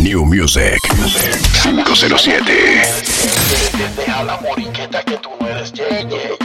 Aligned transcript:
New 0.00 0.24
Music 0.24 0.78
507. 1.62 2.44
Deja 3.96 4.22
la 4.24 4.36
moriqueta 4.40 5.02
que 5.02 5.16
tú 5.16 5.30
no 5.40 5.48
eres 5.48 5.72
yeye. 5.72 6.06
Yo 6.10 6.37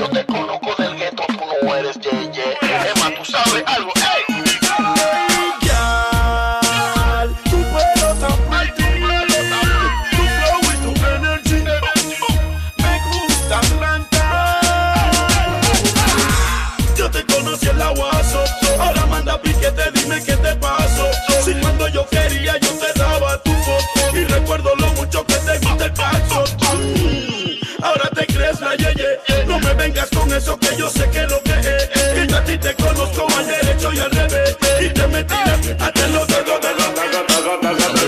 eso 30.38 30.58
que 30.58 30.76
yo 30.78 30.90
sé 30.90 31.10
que 31.10 31.22
lo 31.28 31.42
que 31.44 31.54
es. 31.54 31.90
Que 32.14 32.28
yo 32.28 32.38
a 32.38 32.44
ti 32.44 32.58
te 32.58 32.76
conozco 32.76 33.28
al 33.38 33.46
derecho 33.46 33.94
y 33.94 34.00
al 34.00 34.12
revés 34.12 34.58
y 34.82 34.90
te 34.90 35.08
metí 35.08 35.36
hasta 35.80 36.08
los 36.08 36.28
dedos 36.28 36.62
de 36.62 36.74
los 36.74 36.94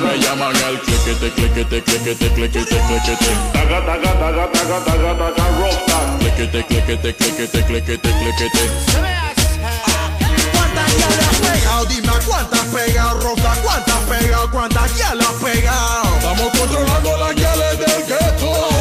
Me 0.01 0.19
llaman 0.19 0.55
al 0.63 0.79
cliquete, 0.81 1.31
cliquete, 1.31 1.83
cliquete, 1.83 2.29
cliquete, 2.29 2.77
cliquete. 2.87 3.31
Taga, 3.53 3.85
taga, 3.85 4.19
taga, 4.19 4.51
taga, 4.51 4.85
taga, 4.85 5.17
taga, 5.17 5.49
rockstar. 5.59 6.17
Cliquete, 6.19 6.65
cliquete, 6.65 7.15
cliquete, 7.15 7.63
cliquete, 7.63 8.11
cliquete. 8.11 8.71
¿Cuántas 10.51 10.97
ya 10.97 11.09
le 11.09 11.23
has 11.23 11.39
pegado? 11.39 11.85
Dime 11.85 12.13
cuántas 12.27 12.59
has 12.59 12.65
pegado, 12.67 13.19
Rosa. 13.21 13.55
¿Cuántas 13.63 13.95
has 13.95 14.01
pegado? 14.01 14.51
¿Cuántas 14.51 14.97
ya 14.97 15.15
le 15.15 15.23
has 15.23 15.33
pegado? 15.33 16.17
Estamos 16.17 16.57
controlando 16.57 17.17
las 17.17 17.35
guiales 17.35 17.79
del 17.79 18.05
gueto. 18.05 18.74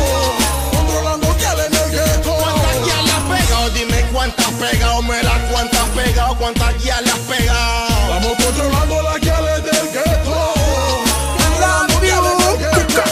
Has 4.54 4.70
pegado, 4.70 5.02
mira 5.02 5.48
cuántas 5.50 5.80
has 5.80 5.88
pegado, 5.90 6.36
cuántas 6.36 6.84
ya 6.84 7.00
le 7.00 7.10
has 7.10 7.18
pegado. 7.18 7.88
Estamos 7.88 8.36
controlando 8.44 9.02
las 9.02 9.20
guiales 9.20 9.64
del 9.64 9.90
gueto. 9.92 10.54
En 11.46 12.02
el 12.02 12.60
gueto. 12.60 13.02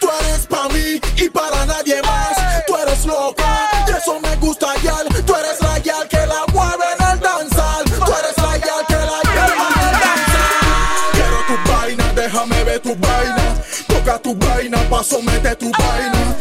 Tú 0.00 0.08
eres 0.20 0.46
pa' 0.46 0.68
mí 0.68 1.00
y 1.16 1.28
para 1.30 1.66
nadie 1.66 2.02
más. 2.02 2.64
Tú 2.66 2.76
eres 2.76 3.04
loca, 3.06 3.70
y 3.86 3.90
eso 3.90 4.20
me 4.20 4.36
gusta, 4.36 4.74
yal. 4.82 5.06
Tú 5.26 5.34
eres 5.34 5.60
la 5.60 5.78
yal 5.78 6.08
que 6.08 6.26
la 6.26 6.44
mueve 6.52 6.84
en 6.98 7.06
el 7.06 7.20
danzal. 7.20 7.84
Tú 7.84 8.12
eres 8.12 8.36
la 8.36 8.56
yal 8.56 8.86
que 8.86 8.94
la 8.94 9.20
lleva 9.32 9.68
en 9.68 9.80
el 9.86 9.92
danzal. 9.92 11.10
Quiero 11.12 11.38
tu 11.46 11.70
vaina, 11.70 12.12
déjame 12.14 12.64
ver 12.64 12.80
tu 12.80 12.94
vaina. 12.96 13.54
Toca 13.86 14.18
tu 14.18 14.34
vaina, 14.34 14.78
paso, 14.90 15.22
mete 15.22 15.54
tu 15.56 15.70
vaina. 15.72 16.36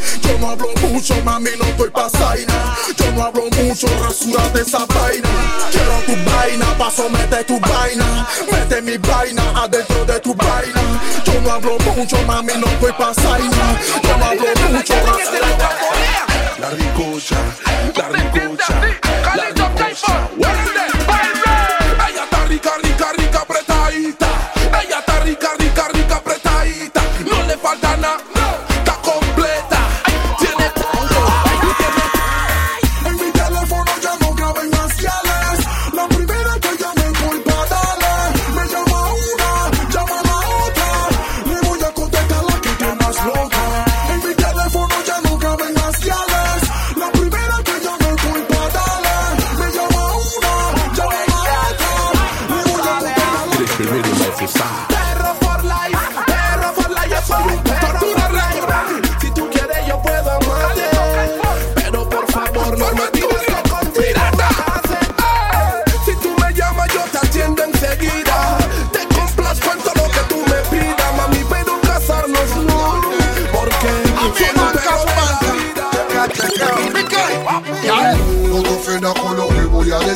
No 0.47 0.53
hablo 0.53 0.69
mucho, 0.93 1.13
mami, 1.25 1.49
no 1.59 1.65
estoy 1.65 1.89
pa' 1.89 2.07
zaina. 2.07 2.77
Yo 2.97 3.11
no 3.11 3.23
hablo 3.25 3.49
mucho, 3.51 3.85
rasúrate 4.01 4.61
esa 4.61 4.85
vaina. 4.85 5.27
Quiero 5.71 5.99
tu 6.05 6.31
vaina, 6.31 6.65
paso, 6.77 7.09
mete 7.09 7.43
tu 7.43 7.59
vaina. 7.59 8.25
Mete 8.49 8.81
mi 8.81 8.97
vaina 8.97 9.43
adentro 9.61 10.05
de 10.05 10.17
tu 10.21 10.33
vaina. 10.33 10.81
Yo 11.25 11.41
no 11.41 11.51
hablo 11.51 11.77
mucho, 11.97 12.15
mami, 12.25 12.53
no 12.55 12.67
estoy 12.67 12.93
pa' 12.93 13.13
zaina. 13.13 13.77
Yo 14.01 14.17
no 14.17 14.25
hablo 14.25 14.45
mucho, 14.71 14.93
La 15.41 15.46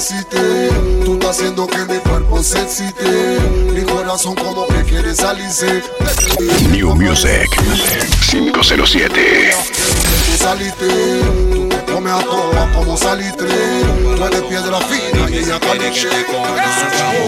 decirte. 0.02 0.70
Tú 1.06 1.14
estás 1.14 1.38
haciendo 1.38 1.68
que 1.68 1.78
mi 1.86 2.00
cuerpo 2.00 2.42
se 2.42 2.60
excite. 2.60 3.40
Mi 3.72 3.84
corazón 3.84 4.34
como 4.36 4.66
que 4.68 4.84
quiere 4.84 5.14
salirse. 5.14 5.84
New 6.72 6.96
Music 6.96 7.48
507. 8.32 9.54
Tú 10.26 10.38
saliste, 10.38 10.88
tú 11.54 11.70
te 11.70 11.92
comes 11.94 12.14
a 12.14 12.24
todas 12.24 12.76
como 12.76 12.98
salitre. 12.98 13.48
Tú 14.16 14.26
eres 14.26 14.42
piedra 14.42 14.80
fina 14.80 15.30
y 15.30 15.38
ella 15.38 15.60
caliche. 15.60 16.10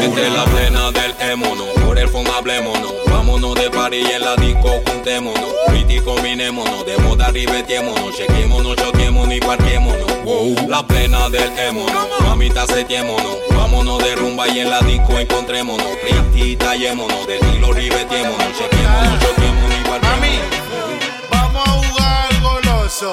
Entre 0.01 0.29
la 0.31 0.45
plena 0.45 0.91
del 0.91 1.13
émono, 1.31 1.65
por 1.85 1.99
el 1.99 2.09
fondo 2.09 2.33
hablémonos. 2.33 3.12
Vámonos 3.25 3.55
de 3.55 3.69
party 3.69 3.95
y 3.95 4.11
en 4.11 4.19
la 4.19 4.35
disco 4.35 4.81
juntémonos. 4.85 5.55
Pretty 5.67 6.01
combinémonos, 6.01 6.85
de 6.85 6.97
moda 6.97 7.29
ribetémonos. 7.31 8.13
Chequémonos, 8.17 8.75
choquémonos 8.75 9.33
y 9.33 9.39
parquémonos. 9.39 10.23
Wow. 10.25 10.67
La 10.67 10.85
plena 10.85 11.29
del 11.29 11.57
émono, 11.57 12.05
mamita 12.19 12.67
setémonos. 12.67 13.37
Vámonos 13.55 14.03
de 14.03 14.15
rumba 14.17 14.49
y 14.49 14.59
en 14.59 14.69
la 14.69 14.81
disco 14.81 15.17
encontrémonos. 15.17 15.87
Pretty 16.01 16.57
tallémonos, 16.57 17.25
de 17.25 17.37
estilo 17.37 17.71
ribetémonos. 17.71 18.57
Chequémonos, 18.57 19.19
choquémonos 19.21 19.79
y 19.79 19.83
parquémonos. 19.89 21.29
Vamos 21.31 21.65
a 21.65 21.71
jugar 21.71 22.41
goloso. 22.41 23.11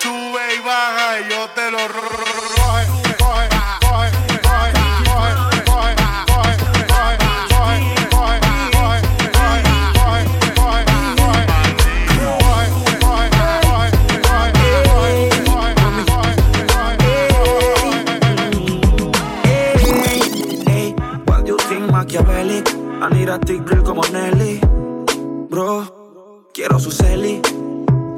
Sube 0.00 0.54
y 0.56 0.60
baja 0.66 1.20
y 1.20 1.30
yo 1.30 1.48
te 1.54 1.70
lo 1.70 1.78
Machiavelli? 23.10 23.16
I 23.16 23.18
need 23.18 23.28
a 23.28 23.38
thick 23.38 23.64
girl 23.66 23.82
como 23.82 24.02
Nelly. 24.12 24.60
Bro, 25.48 26.46
quiero 26.52 26.78
su 26.78 26.90
celi. 26.90 27.40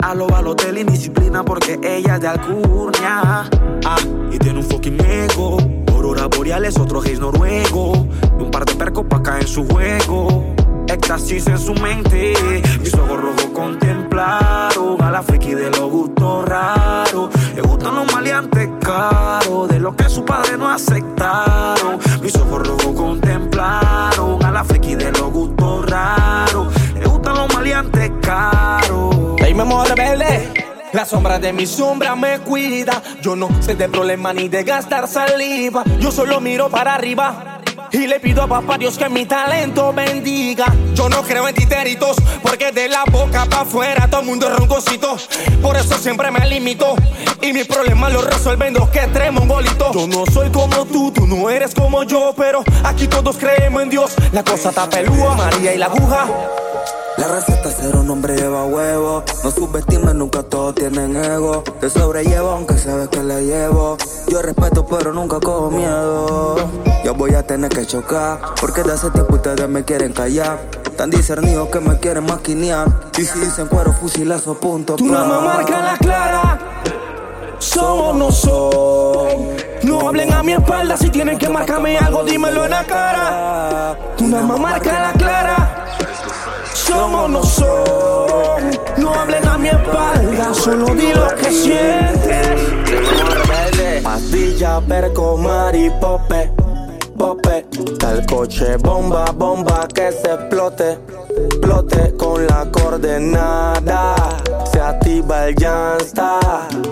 A 0.03 0.15
lo 0.15 0.27
Balotelli, 0.27 0.85
disciplina 0.85 1.45
porque 1.45 1.79
ella 1.83 2.17
es 2.17 2.21
de 2.21 2.29
Alcurnia. 2.29 3.49
Ah, 3.85 3.97
y 4.31 4.39
tiene 4.39 4.59
un 4.59 4.65
fucking 4.65 5.01
ego. 5.05 5.59
Aurora 5.89 6.27
boreales, 6.27 6.79
otro 6.79 7.01
gays 7.01 7.21
noruego. 7.21 8.07
Y 8.39 8.43
un 8.43 8.51
par 8.51 8.65
de 8.65 8.75
percos 8.75 9.07
pa' 9.07 9.23
caer 9.23 9.43
en 9.43 9.49
su 9.49 9.67
juego. 9.67 10.55
Éxtasis 10.93 11.47
en 11.47 11.59
su 11.59 11.73
mente. 11.75 12.35
Mis 12.81 12.93
ojos 12.93 13.19
rojos 13.19 13.47
contemplaron 13.55 15.01
a 15.01 15.11
la 15.11 15.23
friki 15.23 15.55
de 15.55 15.71
los 15.71 15.91
gustos 15.91 16.45
raros. 16.45 17.31
Le 17.55 17.63
gustan 17.63 17.95
los 17.95 18.13
maleantes 18.13 18.69
caros, 18.81 19.71
de 19.71 19.81
lo 19.81 19.97
que 19.97 20.09
su 20.11 20.23
padre 20.23 20.59
no 20.59 20.69
aceptaron. 20.69 21.99
Mis 22.21 22.37
ojos 22.37 22.69
rojos 22.69 22.95
contemplaron 22.95 24.45
a 24.45 24.51
la 24.51 24.65
friki 24.65 24.95
de 24.95 25.11
los 25.13 25.33
gustos 25.33 25.87
raros. 25.87 26.75
Le 26.95 27.07
gustan 27.07 27.37
los 27.37 27.55
maleantes 27.55 28.13
caros. 28.21 29.17
Ey, 29.39 29.55
mi 29.55 29.61
amor 29.63 29.89
rebelde. 29.89 30.53
La 30.93 31.07
sombra 31.07 31.39
de 31.39 31.55
mi 31.55 31.65
sombra 31.65 32.15
me 32.15 32.41
cuida. 32.41 33.03
Yo 33.23 33.35
no 33.35 33.49
sé 33.63 33.77
de 33.77 33.89
problema 33.89 34.35
ni 34.35 34.51
de 34.51 34.63
gastar 34.63 35.09
saliva. 35.09 35.85
Yo 36.01 36.13
solo 36.13 36.39
miro 36.39 36.69
para 36.69 36.95
arriba. 36.95 37.62
Y 37.93 38.07
le 38.07 38.19
pido 38.21 38.43
a 38.43 38.47
papá 38.47 38.79
Dios 38.79 38.97
que 38.97 39.09
mi 39.11 39.27
talento 39.27 39.93
bendiga. 39.93 40.67
Yo 40.95 41.09
no 41.11 41.23
creo 41.23 41.47
en 41.47 41.55
titeritos, 41.55 42.17
porque 42.41 42.73
de 42.73 42.89
la 42.89 43.05
boca 43.11 43.45
para 43.45 43.63
afuera 43.63 44.09
todo 44.09 44.23
el 44.23 44.27
mundo 44.27 44.49
es 44.49 44.57
roncosito. 44.57 45.17
Por 45.61 45.77
eso 45.77 45.99
siempre 45.99 46.31
me 46.31 46.47
limito. 46.47 46.95
Y 47.43 47.53
mi 47.53 47.65
problema 47.65 48.09
lo 48.09 48.23
resuelven 48.23 48.75
que 48.93 49.01
tres 49.13 49.33
mongolitos. 49.33 49.95
Yo 49.95 50.07
no 50.07 50.25
soy 50.33 50.51
como 50.51 50.87
tú, 50.87 51.13
tú 51.13 51.27
no 51.27 51.51
eres 51.51 51.75
como 51.75 52.03
yo, 52.05 52.35
pero 52.37 52.65
aquí 52.85 53.07
todos 53.09 53.37
creemos 53.37 53.83
en 53.83 53.91
Dios. 53.91 54.15
La 54.33 54.43
cosa 54.43 54.71
está 54.71 54.89
pelúa, 54.89 55.35
María 55.35 55.75
y 55.75 55.79
la 55.79 55.87
aguja. 55.87 56.27
La 57.19 57.29
receta 57.29 57.63
un 57.99 58.11
hombre 58.11 58.37
lleva 58.37 58.65
huevo. 58.65 59.23
No 59.45 59.51
subestimes, 59.51 60.15
nunca 60.15 60.43
todos 60.43 60.75
tienen 60.75 61.17
ego. 61.17 61.63
Te 61.81 61.91
sobrellevo 61.91 62.51
aunque 62.51 62.79
sabes 62.79 63.09
que 63.09 63.23
le 63.23 63.45
llevo. 63.45 63.97
Yo 64.29 64.41
respeto, 64.43 64.87
pero 64.87 65.13
nunca 65.13 65.39
cojo 65.41 65.71
miedo. 65.71 66.57
Yo 67.05 67.15
voy 67.15 67.35
a 67.35 67.47
tener 67.47 67.71
que 67.71 67.87
chocar. 67.87 68.41
Porque 68.61 68.83
de 68.83 68.93
hace 68.93 69.11
tiempo 69.11 69.35
ustedes 69.35 69.69
me 69.69 69.85
quieren 69.85 70.13
callar. 70.13 70.59
Tan 70.97 71.11
discernidos 71.11 71.69
que 71.69 71.81
me 71.81 71.99
quieren 71.99 72.25
maquinear. 72.25 72.89
Y 73.19 73.25
si 73.25 73.39
dicen 73.39 73.67
cuero, 73.67 73.93
fusilazo, 73.93 74.55
punto. 74.55 74.97
Nada 75.01 75.27
más 75.27 75.43
marca 75.43 75.83
la 75.83 75.97
clara. 75.99 76.59
Somos 77.59 78.17
no 78.17 78.33
son. 78.33 79.73
No 79.85 80.09
hablen 80.09 80.33
a 80.33 80.43
mi 80.43 80.53
espalda 80.53 80.97
si 80.97 81.11
tienen 81.11 81.39
que 81.39 81.49
marcarme 81.49 81.99
algo, 81.99 82.25
dímelo 82.25 82.65
en 82.65 82.71
la 82.71 82.85
cara. 82.85 83.99
Nada 84.21 84.47
más 84.47 84.61
marca 84.61 85.01
la 85.01 85.13
clara. 85.13 85.92
Somos 86.87 87.31
no 87.31 87.43
son. 87.45 88.71
No 88.97 89.15
hablen 89.15 89.47
a 89.47 89.57
mi 89.57 89.69
espalda, 89.69 90.53
solo 90.53 90.87
di 90.95 91.13
lo 91.13 91.29
que 91.37 91.51
sientes. 91.51 92.61
Pastilla, 94.03 94.81
perco, 94.81 95.37
maripope, 95.37 96.51
pope. 97.17 97.67
Tal 97.99 98.27
coche, 98.27 98.77
bomba, 98.79 99.25
bomba 99.33 99.87
que 99.95 100.11
se 100.11 100.33
explote. 100.35 100.99
Explote 101.47 102.15
con 102.17 102.47
la 102.47 102.67
coordenada. 102.73 104.15
Se 104.73 104.81
activa 104.81 105.47
el 105.47 105.55
llanta. 105.55 106.41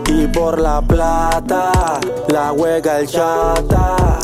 Y 0.06 0.28
por 0.28 0.60
la 0.60 0.80
plata, 0.80 2.00
la 2.28 2.52
juega 2.56 3.00
el 3.00 3.08
chata. 3.08 4.20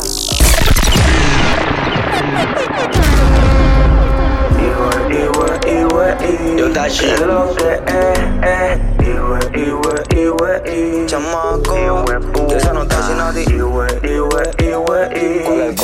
Yo 6.57 6.69
Dashi 6.69 7.07
lo 7.25 7.55
que 7.55 7.73
es, 7.73 8.19
eh 8.43 8.77
Iwe, 9.07 9.39
iwe, 9.55 9.93
iwe, 10.15 10.61
iwe 10.77 11.05
Chamaco. 11.07 12.05
De 12.47 12.57
esa 12.57 12.73
no 12.73 12.83
está 12.83 13.01
sin 13.07 13.17
nadie. 13.17 13.43
Iwe, 13.49 13.87
iwe, 14.03 14.43
iwe, 14.59 14.99
iwe 15.15 15.75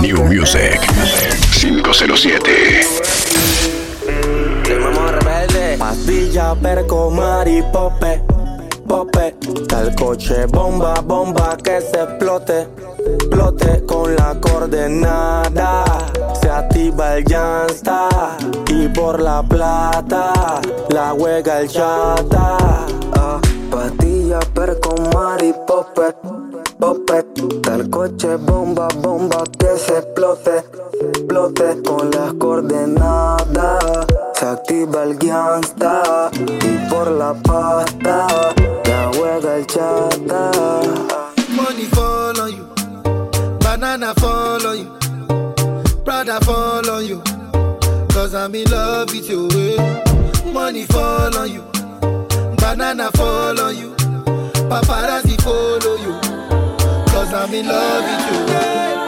New 0.00 0.24
Music. 0.24 0.78
507. 1.60 2.84
Rimamos 4.64 5.12
rebelde. 5.12 5.76
Pastilla, 5.78 6.54
perco, 6.54 7.10
maripope 7.10 8.37
Pope 8.88 9.36
Tal 9.68 9.94
coche, 9.94 10.46
bomba, 10.46 10.94
bomba 11.02 11.56
que 11.56 11.80
se 11.80 12.02
explote. 12.02 12.66
Explote 13.06 13.84
con 13.86 14.16
la 14.16 14.34
coordenada. 14.40 15.84
Se 16.40 16.48
activa 16.50 17.16
el 17.16 17.24
llanta 17.24 18.08
Y 18.68 18.88
por 18.88 19.20
la 19.20 19.42
plata 19.42 20.60
La 20.88 21.14
juega 21.18 21.60
el 21.60 21.68
chata. 21.68 22.56
Ah, 23.16 23.40
Pastilla, 23.70 24.40
perco, 24.54 24.94
maripope 25.14 26.14
Pope, 26.78 27.24
tal 27.60 27.90
coche, 27.90 28.36
bomba, 28.36 28.86
bomba 29.02 29.42
que 29.58 29.76
se 29.76 29.98
explote, 29.98 30.62
explote 31.00 31.82
con 31.82 32.10
las 32.10 32.32
coordenadas. 32.34 34.06
Se 34.34 34.46
activa 34.46 35.02
el 35.04 35.16
gangsta 35.18 36.30
y 36.32 36.88
por 36.90 37.10
la 37.10 37.34
pasta 37.34 38.26
la 38.84 39.10
juega 39.16 39.56
el 39.56 39.66
chata. 39.66 40.50
Money 41.50 41.84
fall 41.92 42.40
on 42.40 42.50
you, 42.56 42.66
banana 43.60 44.14
fall 44.14 44.64
on 44.66 44.78
you, 44.78 44.98
Prada 46.04 46.40
fall 46.42 46.88
on 46.88 47.04
you, 47.06 47.20
cause 48.12 48.34
I'm 48.34 48.54
in 48.54 48.70
love 48.70 49.10
with 49.12 49.28
you. 49.28 49.48
eh. 49.52 50.04
Money 50.52 50.84
fall 50.86 51.36
on 51.36 51.50
you, 51.52 51.62
banana 52.56 53.10
fall 53.14 53.58
on 53.60 53.76
you, 53.76 53.92
paparazzi 54.70 55.36
follow 55.42 55.96
you, 55.96 56.14
cause 57.10 57.32
I'm 57.34 57.52
in 57.52 57.66
love 57.66 58.04
with 58.04 58.30
you. 58.30 59.07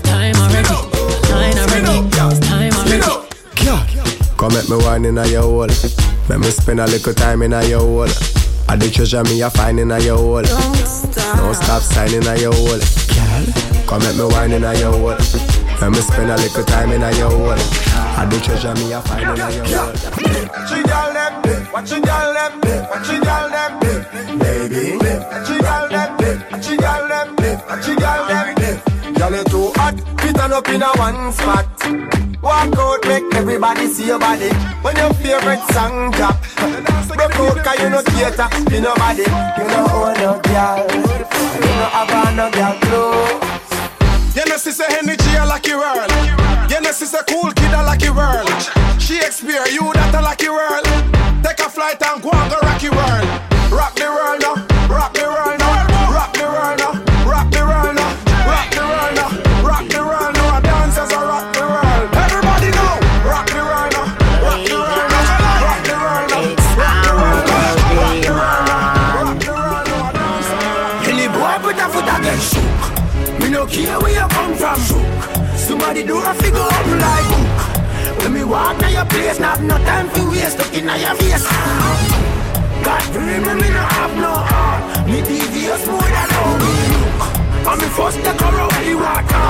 it's 0.00 0.08
time 0.08 0.34
already. 0.36 0.68
Shine 1.26 1.58
already, 1.58 2.08
it's 2.08 2.40
time 2.40 2.72
already. 2.72 3.00
Come 4.36 4.54
make 4.54 4.68
me 4.70 4.76
wine 4.76 5.04
in 5.04 5.18
a 5.18 5.26
your 5.26 5.42
hole. 5.42 5.66
Make 6.28 6.38
me 6.38 6.50
spend 6.50 6.80
a 6.80 6.86
little 6.86 7.14
time 7.14 7.42
in 7.42 7.52
a 7.52 7.62
your 7.64 7.80
hole. 7.80 8.08
I 8.68 8.76
the 8.76 8.90
treasure 8.90 9.22
me 9.24 9.42
a 9.42 9.50
find 9.50 9.78
in 9.80 9.90
a 9.90 9.98
your 9.98 10.16
hole. 10.16 10.42
Don't 10.42 11.54
stop 11.54 11.82
signing 11.82 12.26
a 12.26 12.38
your 12.38 12.54
hole. 12.54 12.80
Girl, 13.10 13.44
come 13.86 14.02
make 14.02 14.16
me 14.16 14.24
wine 14.24 14.52
in 14.52 14.64
a 14.64 14.74
your 14.78 14.92
hole. 14.92 15.18
Make 15.80 15.90
me 15.90 16.00
spend 16.00 16.30
a 16.30 16.36
little 16.36 16.64
time 16.64 16.92
in 16.92 17.02
a 17.02 17.10
your 17.18 17.30
hole. 17.30 17.58
I 18.16 18.26
the 18.26 18.40
treasure 18.40 18.74
me 18.74 18.92
a 18.92 19.00
find 19.02 19.28
in 19.28 19.40
a 19.40 19.50
your 19.52 19.64
hole. 19.66 19.92
Watch 20.50 20.72
you 20.72 20.82
girl 20.84 21.12
them, 21.12 21.72
watch 21.72 21.90
you 21.90 22.00
girl 22.00 22.32
them, 22.32 22.60
watch 22.88 23.08
you 23.10 23.20
girl 23.20 23.48
them, 23.50 23.80
baby. 24.38 24.96
Watch 24.96 25.50
you 25.50 25.60
girl 25.60 25.89
on 30.50 30.58
up 30.58 30.68
in 30.68 30.82
a 30.82 30.90
one 30.98 31.32
spot. 31.32 31.66
Walk 32.42 32.76
out, 32.78 33.06
make 33.06 33.34
everybody 33.34 33.86
see 33.86 34.06
your 34.06 34.18
body. 34.18 34.48
When 34.82 34.96
your 34.96 35.12
favorite 35.14 35.62
song 35.72 36.10
drop, 36.12 36.36
broke 37.06 37.38
out 37.38 37.64
'cause 37.64 37.80
you 37.80 37.90
no 37.90 38.00
theater, 38.02 38.48
you 38.70 38.80
nobody. 38.80 39.26
You 39.58 39.64
know 39.70 39.86
own 39.94 40.14
no 40.20 40.40
girl, 40.40 40.86
you 41.64 41.72
know 41.78 41.90
have 41.92 42.34
no 42.34 42.50
girl 42.50 42.74
clothes. 42.80 43.46
You 44.36 44.44
know, 44.46 44.56
sister 44.56 44.84
energy 44.98 45.36
a 45.36 45.44
lucky 45.44 45.74
world. 45.74 46.10
You 46.70 46.80
know, 46.80 46.92
sister 46.92 47.22
cool 47.28 47.52
kid 47.52 47.72
a 47.72 47.82
lucky 47.82 48.10
world. 48.10 48.48
Shakespeare, 48.98 49.66
you 49.68 49.92
that 49.92 50.14
a 50.14 50.22
lucky 50.22 50.48
world. 50.48 50.86
Take 51.42 51.60
a 51.60 51.68
flight 51.68 52.02
and 52.02 52.22
go 52.22 52.30
and 52.30 52.50
go 52.50 52.58
rocky 52.62 52.90
world. 52.90 53.49
Walk 78.50 78.76
na 78.82 78.88
your 78.88 79.06
place, 79.06 79.38
not 79.38 79.62
no 79.62 79.76
time 79.86 80.10
to 80.10 80.22
waste. 80.30 80.58
Look 80.58 80.74
in 80.74 80.84
your 80.84 81.14
face. 81.14 81.46
God 82.84 83.02
free 83.14 83.38
me, 83.46 83.52
me 83.60 83.68
no 83.76 83.82
have 83.94 84.14
no 84.18 84.32
heart. 84.50 85.06
Me 85.06 85.18
devious 85.22 85.86
more 85.86 86.10
than 86.14 86.28
how 86.34 86.50
me 86.60 86.72
look. 86.92 87.20
And 87.70 87.78
me 87.80 87.88
first 87.96 88.18
take 88.26 88.40
her 88.42 88.60
out 88.62 88.74
the 88.86 88.94
water. 89.02 89.46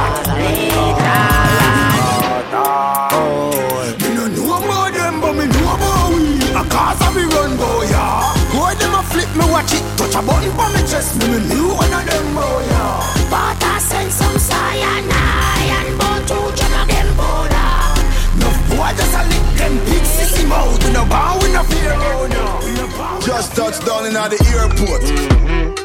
Me 4.01 4.09
no 4.17 4.25
know 4.37 4.53
about 4.59 4.93
them, 4.93 5.15
but 5.23 5.33
me 5.39 5.45
know 5.55 5.75
about 5.75 6.13
we. 6.15 6.23
A 6.61 6.63
cause 6.69 7.01
of 7.07 7.13
me 7.17 7.25
run, 7.33 7.57
boy, 7.57 7.89
yeah. 7.89 8.35
Boy, 8.53 8.75
them 8.81 8.95
a 8.95 9.03
flip 9.11 9.31
me, 9.39 9.45
watch 9.51 9.73
it. 9.73 9.83
Touch 9.97 10.15
a 10.15 10.21
button 10.27 10.53
for 10.59 10.69
me 10.75 10.81
chest, 10.91 11.17
me 11.19 11.27
me 11.33 11.39
knew 11.49 11.69
one 11.73 11.93
of 11.99 12.05
them, 12.05 12.27
boy, 12.35 12.63
yeah. 12.69 13.31
But 13.33 13.65
I 13.65 13.79
send 13.79 14.13
some 14.13 14.39
cyanide 14.39 15.10
no. 23.71 23.79
Just 23.79 23.83
touched 23.83 23.87
down 23.87 24.07
in 24.07 24.15
the 24.15 24.39
airport. 24.59 25.03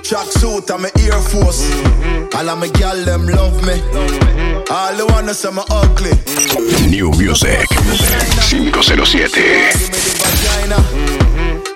Track 0.04 0.28
suit, 0.32 0.70
I'm 0.72 0.86
a 0.86 0.90
Air 1.00 1.22
Force. 1.22 1.70
All 2.36 2.50
of 2.50 2.58
my 2.60 2.68
gal 2.68 2.98
them 3.06 3.28
love 3.28 3.62
me. 3.66 3.82
All 4.70 4.96
the 4.96 5.06
wanna 5.10 5.34
say 5.34 5.52
me 5.52 5.62
ugly. 5.70 6.12
New 6.90 7.12
Music 7.12 7.68
507. 7.70 9.42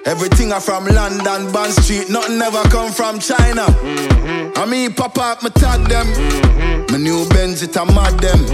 Everything 0.06 0.52
I 0.52 0.60
from 0.60 0.86
London, 0.86 1.52
Bond 1.52 1.74
Street, 1.74 2.10
nothing 2.10 2.42
ever 2.42 2.64
come 2.70 2.92
from 2.92 3.20
China. 3.20 3.66
I 4.56 4.66
mean, 4.66 4.94
pop 4.94 5.18
up, 5.20 5.44
me 5.44 5.50
tag 5.52 5.88
them. 5.88 6.08
My 6.90 6.98
new 6.98 7.28
Benz, 7.30 7.62
it 7.62 7.76
a 7.76 7.86
mad 7.86 8.20
them. 8.20 8.46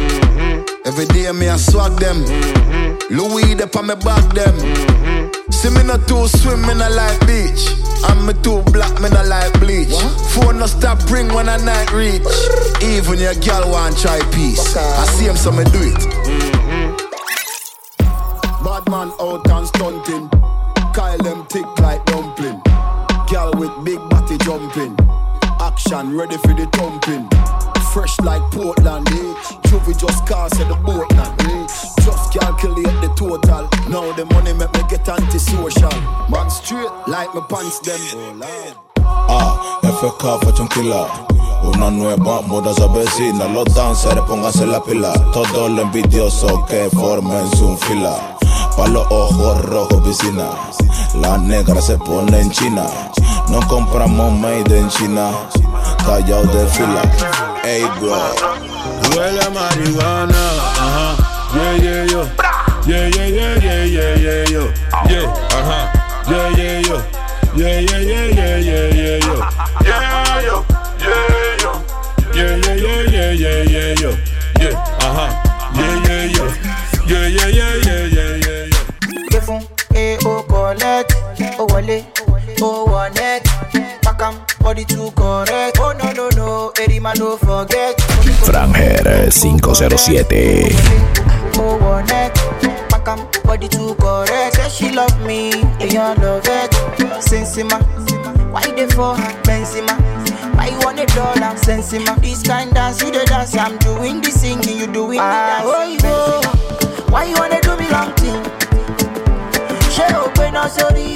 Every 0.86 1.06
day 1.06 1.32
me 1.32 1.48
I 1.48 1.58
swag 1.58 1.98
them. 2.00 2.26
Louis, 3.10 3.56
they 3.56 3.70
on 3.78 3.88
me 3.88 3.96
back 3.96 4.34
them. 4.34 5.34
See 5.52 5.70
me 5.70 5.84
not 5.84 6.08
too 6.08 6.28
swim, 6.28 6.62
me 6.62 6.74
not 6.74 6.92
like 6.92 7.20
beach. 7.28 7.70
I'm 8.04 8.26
me 8.26 8.34
too 8.42 8.64
black, 8.72 9.00
me 9.02 9.10
not 9.10 9.28
like 9.28 9.54
bleach. 9.60 9.94
Phone 10.34 10.60
no 10.60 10.66
stop 10.66 11.00
ring 11.12 11.32
when 11.34 11.50
I 11.50 11.58
night 11.58 11.92
reach. 11.94 12.24
Even 12.82 13.20
your 13.20 13.36
girl 13.36 13.70
want 13.72 13.98
try 13.98 14.20
peace. 14.32 14.76
I 14.76 15.06
see 15.06 15.26
him, 15.26 15.36
so 15.38 15.52
me 15.52 15.64
do 15.66 15.82
it. 15.82 15.98
Mm-hmm. 16.26 16.96
Bad 18.64 18.90
man 18.90 19.12
out 19.20 19.48
and 19.50 19.68
stunting. 19.68 20.30
Kyle 20.94 21.18
them 21.20 21.46
tick 21.48 21.66
like 21.80 22.04
dumpling. 22.06 22.62
Girl 23.30 23.54
with 23.56 23.72
big 23.84 24.00
body 24.10 24.38
jumping. 24.40 24.98
Action 25.60 26.18
ready 26.18 26.38
for 26.38 26.54
the 26.54 26.66
thumping. 26.74 27.30
Fresh 27.96 28.20
like 28.26 28.42
Portland, 28.52 29.08
eh? 29.08 29.34
Juvie 29.70 29.98
just 29.98 30.28
cast 30.28 30.60
at 30.60 30.68
the 30.68 30.76
boat 30.84 31.10
land, 31.16 31.42
eh? 31.48 31.66
Just 32.04 32.34
calculate 32.34 32.92
the 33.00 33.08
total. 33.16 33.70
Now 33.88 34.12
the 34.12 34.26
money 34.36 34.52
make 34.52 34.74
me 34.74 34.82
get 34.90 35.08
antisocial. 35.08 35.96
Man 36.28 36.50
straight 36.50 36.92
like 37.08 37.34
my 37.34 37.40
pants 37.48 37.80
them. 37.80 38.44
Ah, 39.00 39.80
FK 39.82 40.60
un 40.60 40.68
killer. 40.68 41.08
Una 41.64 41.90
nueva 41.90 42.42
moda 42.42 42.74
se 42.74 42.84
avecina. 42.84 43.48
Los 43.48 43.74
dancers 43.74 44.20
pónganse 44.28 44.66
la 44.66 44.84
pila. 44.84 45.14
Todos 45.32 45.72
los 45.72 45.86
envidiosos 45.86 46.66
que 46.68 46.90
formen 46.90 47.50
su 47.56 47.78
fila. 47.78 48.36
Pa' 48.76 48.90
los 48.90 49.08
ojos 49.10 49.62
rojos 49.68 50.04
piscina. 50.04 50.50
La 51.22 51.38
negra 51.38 51.80
se 51.80 51.98
pone 51.98 52.42
en 52.42 52.52
China. 52.52 52.84
No 53.48 53.66
compramos 53.70 54.34
made 54.34 54.80
en 54.80 54.90
China. 54.90 55.32
Callao 56.06 56.44
de 56.44 56.68
fila. 56.68 57.55
Ey, 57.66 57.82
bro. 58.00 58.20
Huele 59.10 59.50
marihuana, 59.50 60.44
ajá, 60.84 61.18
yeah, 61.56 61.84
yeah, 61.84 62.12
yo. 62.12 62.22
Yeah, 62.86 63.08
yeah, 63.16 63.28
yeah, 63.28 63.56
yeah, 63.66 63.86
yeah, 63.86 64.16
yeah, 64.16 64.52
yo. 64.54 64.64
Yeah, 65.10 65.26
ajá, 65.58 65.80
yeah, 66.30 66.50
yeah, 66.58 66.88
yo. 66.88 66.98
Yeah, 67.56 67.80
yeah, 67.80 68.02
yeah, 68.02 68.26
yeah, 68.38 68.58
yeah, 68.60 68.86
yeah, 68.94 69.18
yo. 69.26 69.36
Yeah, 69.84 70.42
yo, 70.46 70.66
yeah, 71.00 71.64
yo. 71.64 71.72
Yeah, 72.36 72.56
yeah, 72.58 72.76
yeah, 72.76 73.02
yeah, 73.10 73.32
yeah, 73.34 73.64
yeah, 73.74 74.02
yo. 74.02 74.12
Yeah, 74.62 74.76
ajá, 75.00 75.26
yeah, 75.74 75.96
yeah, 76.06 76.26
yo. 76.38 76.46
Yeah, 77.08 77.28
yeah, 77.28 77.50
yeah, 77.50 77.74
yeah, 77.86 78.02
yeah, 78.16 78.32
yeah, 78.46 78.62
yo. 79.32 79.42
Fún 79.42 79.62
e 79.96 80.18
collect, 80.48 81.14
o 81.58 81.66
o 82.62 82.98
pakam 84.04 84.36
body 84.62 84.86
too 84.86 85.12
correct. 85.16 85.45
Franger 87.06 87.38
507. 89.32 90.72
Oh 91.58 91.78
one 91.78 92.06
neck, 92.08 92.34
pakam 92.90 93.22
body 93.44 93.68
too 93.68 93.94
correct. 93.96 94.56
Say 94.56 94.70
she 94.70 94.92
love 94.92 95.14
me, 95.22 95.52
èèyàn 95.80 96.18
love 96.22 96.48
it. 96.48 96.72
Sensima, 97.22 97.78
why 98.52 98.66
they 98.76 98.88
for 98.88 99.16
her? 99.16 99.34
Benzema, 99.44 99.94
why 100.58 100.70
you 100.70 100.80
want 100.80 101.00
a 101.00 101.06
dollar? 101.14 101.54
Sensima, 101.56 102.20
this 102.22 102.42
kind 102.42 102.74
dance 102.74 103.02
you 103.04 103.12
the 103.12 103.24
dance, 103.26 103.56
I'm 103.56 103.78
doing 103.78 104.22
the 104.22 104.32
singing, 104.32 104.78
you 104.80 104.88
doing 104.88 105.20
the 105.20 105.24
ah, 105.24 105.62
dance. 105.62 105.70
Oh, 105.70 105.84
you 105.92 106.00
go. 106.00 106.42
Why 107.12 107.26
you 107.26 107.36
wanna 107.38 107.62
do 107.62 107.78
me 107.78 107.88
long 107.90 108.14
thing? 108.16 108.42
Ṣé 109.94 110.08
o 110.18 110.28
pé 110.36 110.50
náà 110.52 110.68
sórí 110.68 111.16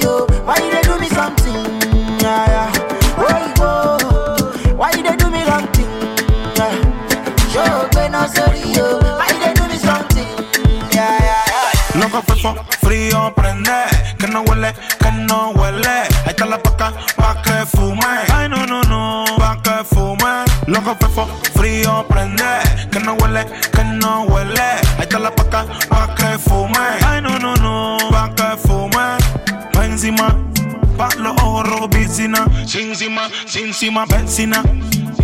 fefo, 12.39 12.55
frío 12.81 13.33
prende, 13.35 13.83
que 14.17 14.27
no 14.27 14.41
huele, 14.41 14.73
que 14.99 15.11
no 15.11 15.51
huele. 15.51 15.89
Ahí 16.25 16.29
está 16.29 16.45
la 16.45 16.61
paca, 16.61 16.93
pa' 17.15 17.41
que 17.41 17.65
fume. 17.65 18.05
Ay, 18.33 18.49
no, 18.49 18.65
no, 18.65 18.81
no, 18.83 19.25
pa' 19.37 19.61
que 19.61 19.83
fume. 19.83 20.45
Loco 20.67 20.95
fefo, 20.99 21.27
frío 21.55 22.05
prende, 22.07 22.43
que 22.91 22.99
no 22.99 23.13
huele, 23.15 23.45
que 23.71 23.83
no 23.83 24.23
huele. 24.23 24.61
Ahí 24.61 25.01
está 25.01 25.19
la 25.19 25.33
paca, 25.35 25.65
pa' 25.89 26.15
que 26.15 26.37
fume. 26.37 26.77
Ay, 27.05 27.21
no, 27.21 27.37
no, 27.39 27.55
no, 27.55 27.97
pa' 28.09 28.33
que 28.35 28.57
fume. 28.67 29.17
Pa' 29.73 29.85
encima, 29.85 30.35
pa' 30.97 31.09
los 31.17 31.33
ojos 31.41 31.67
rojos, 31.67 31.89
piscina. 31.89 32.45
Sin 32.65 32.89
encima, 32.89 33.29
sin 33.45 33.67
encima, 33.67 34.05
vecina. 34.05 34.63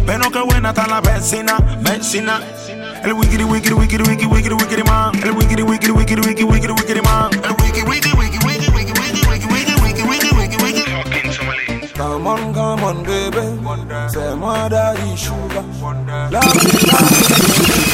Pero 0.05 0.29
qué 0.31 0.39
buena 0.39 0.69
está 0.69 0.87
la 0.87 1.01
vecina, 1.01 1.57
vecina. 1.81 2.41
El 3.03 3.13
wickedy, 3.13 3.43
wickedy, 3.43 3.75
wickedy, 3.75 4.03
wickedy, 4.03 4.27
wickedy, 4.27 4.55
wickedy 4.55 4.83
man. 4.83 5.15
El 5.23 5.33
wickedy, 5.33 5.63
wickedy, 5.63 5.93
wickedy, 5.93 6.21
wickedy, 6.21 6.45
wickedy, 6.45 6.73
wickedy 6.73 7.01
man. 7.01 7.29
El 7.43 7.55
wickedy, 7.55 7.83
wickedy, 7.83 8.15
wickedy, 8.15 8.45
wickedy, 8.45 8.71
wickedy, 8.71 9.27
wickedy, 9.27 9.75
wickedy, 9.81 10.03
wickedy, 10.05 10.33
wickedy, 10.35 10.57
wickedy. 10.57 11.93
Come 11.97 12.27
on, 12.27 12.53
come 12.53 12.83
on, 12.83 13.03
baby. 13.03 13.45
Fais-moi 14.13 14.69
daddy 14.69 15.15
sugar. 15.15 15.63
La 16.31 16.39
Nani, 16.39 17.84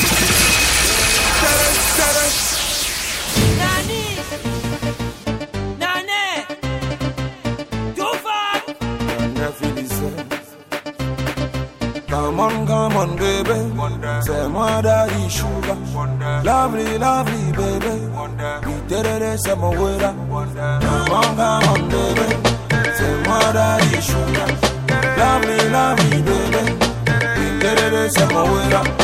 Lovely, 16.51 16.97
lovely, 16.97 17.51
baby. 17.53 17.93
You 18.69 18.81
did 18.89 19.05
it, 19.05 19.21
it's 19.21 19.45
a 19.45 19.55
mawera. 19.55 20.11
Bonga, 20.27 21.65
on, 21.69 21.87
baby. 21.87 22.27
Say, 22.97 23.13
what 23.23 23.55
are 23.55 23.79
you 23.85 24.01
shooting? 24.01 24.57
Lovely, 25.17 25.69
lovely, 25.69 26.21
baby. 26.21 26.63
You 27.39 27.59
did 27.61 27.79
it, 27.79 27.93
it's 27.93 28.17
a 28.17 28.27
mawera. 28.27 29.00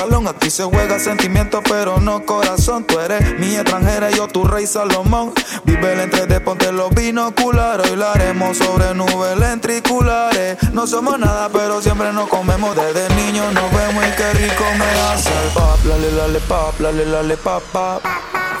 Chacalón. 0.00 0.28
Aquí 0.28 0.50
se 0.50 0.64
juega 0.64 0.98
sentimiento, 0.98 1.62
pero 1.68 1.98
no 2.00 2.24
corazón. 2.24 2.84
Tú 2.84 2.98
eres 2.98 3.38
mi 3.38 3.54
extranjera, 3.54 4.10
yo 4.10 4.28
tu 4.28 4.44
rey 4.44 4.66
Salomón. 4.66 5.32
Vive 5.64 5.92
el 5.92 6.00
entre 6.00 6.26
de 6.26 6.40
ponte 6.40 6.72
los 6.72 6.90
binoculares. 6.90 7.90
Hoy 7.90 8.02
haremos 8.02 8.56
sobre 8.56 8.94
nubes 8.94 9.36
lentriculares. 9.38 10.58
No 10.72 10.86
somos 10.86 11.18
nada, 11.18 11.48
pero 11.52 11.80
siempre 11.82 12.12
nos 12.12 12.28
comemos. 12.28 12.74
Desde 12.76 13.08
niños 13.14 13.52
nos 13.52 13.70
vemos 13.72 14.04
y 14.06 14.16
qué 14.16 14.32
rico 14.34 14.64
me 14.78 15.00
hace 15.00 15.30
el 15.44 15.52
pop. 15.52 15.78
Lale, 15.84 16.12
lale, 16.12 16.40
pop, 16.40 16.80
lale, 16.80 17.06
lale, 17.06 17.36
pop, 17.36 17.62
pop. 17.72 18.02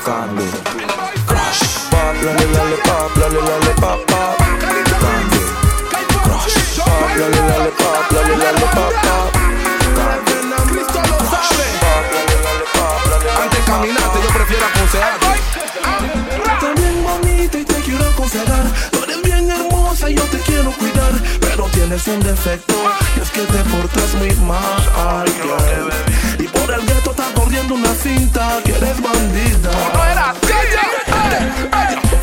Candy. 0.04 0.50
Crush. 1.26 1.88
Pop, 1.90 2.22
lale, 2.22 2.46
lale, 2.52 2.76
pop, 2.84 3.16
lale, 3.16 3.40
lale, 3.40 3.74
pop, 3.80 4.00
pop. 4.06 4.36
Candy. 5.00 5.40
Crush. 6.22 6.78
Pop, 6.78 7.16
lale, 7.18 7.36
lale, 7.48 7.70
pop, 7.70 8.12
lale, 8.12 8.36
lale, 8.36 8.66
pop, 8.74 8.92
pop. 9.02 9.39
Aconsejar. 18.40 18.90
Tú 18.90 19.02
eres 19.04 19.22
bien 19.22 19.50
hermosa 19.50 20.10
y 20.10 20.14
yo 20.14 20.22
te 20.24 20.38
quiero 20.38 20.70
cuidar. 20.72 21.12
Pero 21.40 21.64
tienes 21.72 22.06
un 22.06 22.20
defecto 22.20 22.74
y 23.16 23.20
es 23.20 23.30
que 23.30 23.40
te 23.40 23.58
portas 23.64 24.14
muy 24.14 24.34
mal. 24.46 25.26
girl. 25.26 25.90
Y 26.38 26.48
por 26.48 26.72
el 26.72 26.86
gueto 26.86 27.10
está 27.10 27.32
corriendo 27.34 27.74
una 27.74 27.94
cinta 27.94 28.60
que 28.64 28.72
eres 28.72 29.00
bandida. 29.00 29.70
No 29.94 30.04
era 30.04 30.34
ella 30.48 30.90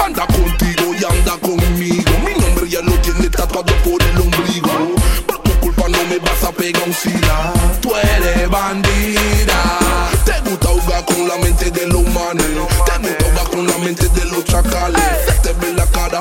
anda 0.04 0.26
contigo 0.28 0.94
y 0.94 1.04
anda 1.04 1.38
conmigo. 1.38 2.12
Mi 2.26 2.34
nombre 2.42 2.70
ya 2.70 2.82
lo 2.82 2.94
tiene 3.02 3.30
tatuado 3.30 3.74
por 3.84 4.02
el 4.02 4.18
ombligo. 4.18 4.96
Por 5.26 5.38
tu 5.40 5.52
culpa 5.60 5.84
no 5.90 6.04
me 6.10 6.18
vas 6.20 6.44
a 6.44 6.52
pegar 6.52 6.84
un 6.86 6.94
sida. 6.94 7.54
Tú 7.82 7.92
eres 7.96 8.50
bandida. 8.50 9.80
Te 10.26 10.50
gusta 10.50 10.68
jugar 10.70 11.06
con 11.06 11.28
la 11.28 11.38
mente 11.38 11.72
de 11.72 11.88
los 11.88 12.04
manes. 12.10 12.46
Te 12.46 12.54
gusta 12.54 13.00
jugar 13.26 13.50
con 13.50 13.68
la 13.68 13.78
mente 13.80 14.08
de 14.10 14.26
los 14.26 14.44
chacales. 14.46 15.27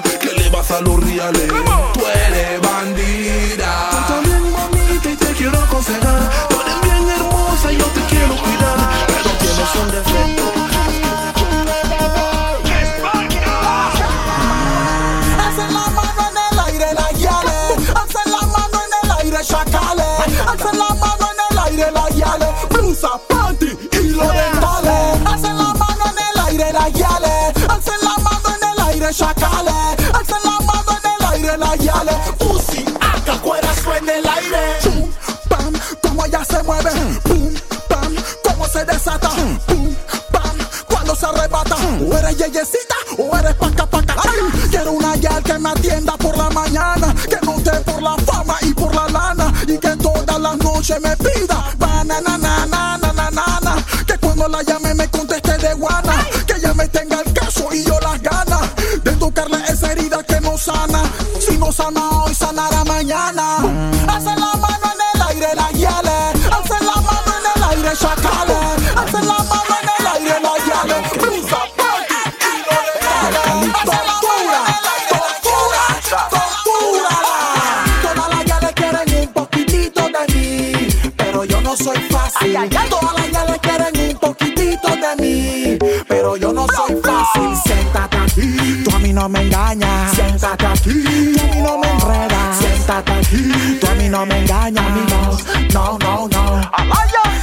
Que 0.02 0.30
le 0.32 0.50
vas 0.50 0.70
a 0.72 0.80
los 0.82 1.02
reales. 1.02 1.48
Tú 1.48 2.00
eres 2.06 2.60
bandida. 2.60 3.88
Estás 3.92 4.22
bien 4.24 4.52
bonita 4.52 5.10
y 5.10 5.16
te 5.16 5.32
quiero 5.32 5.58
aconsejar. 5.58 6.30
Tú 6.50 6.56
eres 6.60 6.80
bien 6.82 7.08
hermosa 7.08 7.72
y 7.72 7.78
yo 7.78 7.84
te 7.86 8.00
quiero 8.02 8.36
cuidar. 8.36 8.76
Pero 9.06 9.30
tienes 9.38 9.74
un 9.74 9.90
defecto. 9.90 10.42
Hacen 15.38 15.72
la 15.72 15.86
mano 15.88 16.22
en 16.28 16.36
el 16.36 16.58
aire 16.66 16.92
la 16.92 17.10
yale, 17.12 17.58
hacen 17.94 18.32
la 18.32 18.46
mano 18.46 18.78
en 18.84 18.92
el 19.02 19.10
aire 19.18 19.44
chacale, 19.44 20.08
hacen 20.46 20.78
la 20.78 20.94
mano 20.94 21.26
en 21.32 21.38
el 21.50 21.58
aire 21.64 21.90
la 21.92 22.08
yale, 22.10 22.46
blusa, 22.70 23.10
panty 23.28 23.70
y 23.92 24.08
los 24.10 24.28
dentales. 24.28 25.26
Hacen 25.26 25.56
la 25.56 25.72
mano 25.74 26.04
en 26.10 26.18
el 26.18 26.46
aire 26.48 26.72
la 26.72 26.88
yale, 26.90 27.52
en 29.16 29.28
el 29.28 29.36
aire 29.36 29.36
chacale, 29.36 29.70
hacen 30.12 30.42
la 30.44 30.60
mano 30.66 30.92
en 31.02 31.10
el 31.10 31.32
aire 31.32 31.58
la 31.58 31.76
yale, 31.76 32.12
pussy, 32.38 32.84
acá 33.00 33.40
cuerazo 33.40 33.94
en 33.94 34.08
el 34.08 34.26
aire. 34.28 34.78
Chum, 34.82 35.10
pam, 35.48 35.72
como 36.02 36.24
ella 36.24 36.44
se 36.44 36.62
mueve, 36.62 36.90
pum, 37.22 37.54
pam, 37.88 38.14
como 38.44 38.68
se 38.68 38.84
desata, 38.84 39.30
pum, 39.66 39.94
pam, 40.32 40.56
cuando 40.88 41.14
se 41.14 41.26
arrebata. 41.26 41.76
O 41.76 42.16
eres 42.16 42.36
yeyecita 42.36 42.94
o 43.18 43.36
eres 43.36 43.54
paca 43.54 43.86
paca. 43.86 44.16
Ay, 44.18 44.68
quiero 44.70 44.92
una 44.92 45.16
yal 45.16 45.42
que 45.42 45.58
me 45.58 45.70
atienda 45.70 46.16
por 46.18 46.36
la 46.36 46.50
mañana, 46.50 47.14
que 47.28 47.38
no 47.44 47.60
te 47.62 47.70
por 47.80 48.02
la 48.02 48.16
fama 48.18 48.56
y 48.62 48.74
por 48.74 48.94
la 48.94 49.08
lana, 49.08 49.52
y 49.66 49.78
que 49.78 49.96
todas 49.96 50.38
las 50.38 50.56
noches 50.58 51.00
me 51.00 51.16
pida 51.16 51.72
banana, 51.78 52.20
na, 52.20 52.38
na, 52.38 52.66
na, 52.66 52.66
na, 52.66 52.98
na, 52.98 53.05
sana 61.76 62.08
hoy, 62.10 62.34
sanará 62.34 62.84
mañana. 62.84 63.58
Hacen 64.08 64.40
la 64.40 64.52
mano 64.56 64.86
en 64.94 65.00
el 65.12 65.22
aire, 65.28 65.54
la 65.54 65.70
yale. 65.72 66.18
Hacen 66.56 66.86
la 66.86 66.96
mano 67.06 67.32
en 67.38 67.44
el 67.54 67.62
aire, 67.70 67.92
chacale. 68.00 68.60
Hacen 68.96 69.26
la 69.26 69.38
mano 69.50 69.72
en 69.82 69.88
el 69.98 70.06
aire, 70.14 70.40
la 70.40 70.52
Tortura, 74.16 74.60
tortura, 75.10 75.82
tortura. 76.30 77.14
Todas 78.02 78.28
las 78.34 78.44
yales 78.46 78.72
quieren 78.74 79.08
un 79.20 79.32
poquitito 79.34 80.02
de 80.08 80.22
mí, 80.32 81.12
pero 81.16 81.44
yo 81.44 81.60
no 81.60 81.76
soy 81.76 82.00
fácil. 82.10 82.56
Todas 82.88 83.14
las 83.16 83.30
yales 83.30 83.58
quieren 83.60 84.10
un 84.10 84.18
poquitito 84.18 84.88
de 84.88 85.16
mí, 85.22 85.78
pero 86.08 86.36
yo 86.36 86.52
no 86.52 86.66
soy 86.74 86.96
fácil. 87.02 87.56
Siéntate 87.64 88.16
aquí, 88.16 88.82
tú 88.84 88.96
a 88.96 88.98
mí 88.98 89.12
no 89.12 89.28
me 89.28 89.42
engañas. 89.42 90.14
Siéntate 90.14 90.66
aquí, 90.66 91.35
tú 93.80 93.86
a 93.86 93.94
mí 93.94 94.08
no 94.08 94.26
me 94.26 94.38
engañas. 94.40 94.84
A 94.84 94.88
mí 94.90 95.00
no, 95.72 95.98
no, 95.98 95.98
no, 95.98 96.28
no. 96.28 96.70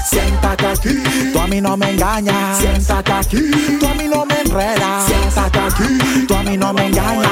Siéntate 0.10 0.68
aquí, 0.68 1.04
tú 1.32 1.40
a 1.40 1.48
mí 1.48 1.62
no 1.62 1.78
me 1.78 1.90
engañas. 1.92 2.58
Siéntate 2.58 3.12
aquí, 3.12 3.78
tú 3.80 3.88
a 3.88 3.94
mí 3.94 4.08
no 4.08 4.26
me 4.26 4.42
enredas. 4.42 5.06
Siéntate 5.06 5.60
aquí, 5.60 6.26
tú 6.28 6.36
a 6.36 6.44
mí 6.44 6.58
no 6.58 6.74
me 6.74 6.88
engañas. 6.88 7.32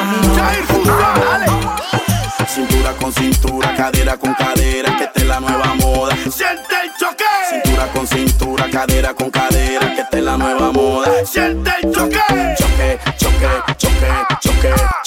Cintura 2.48 2.94
con 3.00 3.14
cintura, 3.14 3.76
cadera 3.76 4.18
con 4.18 4.34
cadera, 4.34 4.98
que 4.98 5.04
esta 5.06 5.22
es 5.22 5.28
la 5.28 5.40
nueva 5.40 5.76
moda. 5.76 6.16
Siente 6.16 6.76
el 6.84 6.92
choque. 7.00 7.24
Cintura 7.50 7.88
con 7.88 8.08
cintura, 8.08 8.70
cadera 8.70 9.14
con 9.14 9.30
cadera, 9.30 9.94
que 9.96 10.02
esta 10.02 10.18
es 10.18 10.24
la 10.24 10.38
nueva 10.38 10.72
moda. 10.72 11.10
Siente 11.26 11.72
el 11.82 11.92
choque, 11.94 12.20
choque, 12.58 13.00
choque, 13.18 13.76
choque, 13.78 14.08
choque. 14.42 15.01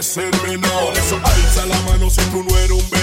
Venado. 0.00 0.86
Por 0.86 0.96
eso 0.96 1.20
alza 1.22 1.66
la 1.66 1.80
mano 1.82 2.08
si 2.08 2.22
tú 2.30 2.42
no 2.42 2.56
eres 2.58 2.70
un 2.70 2.99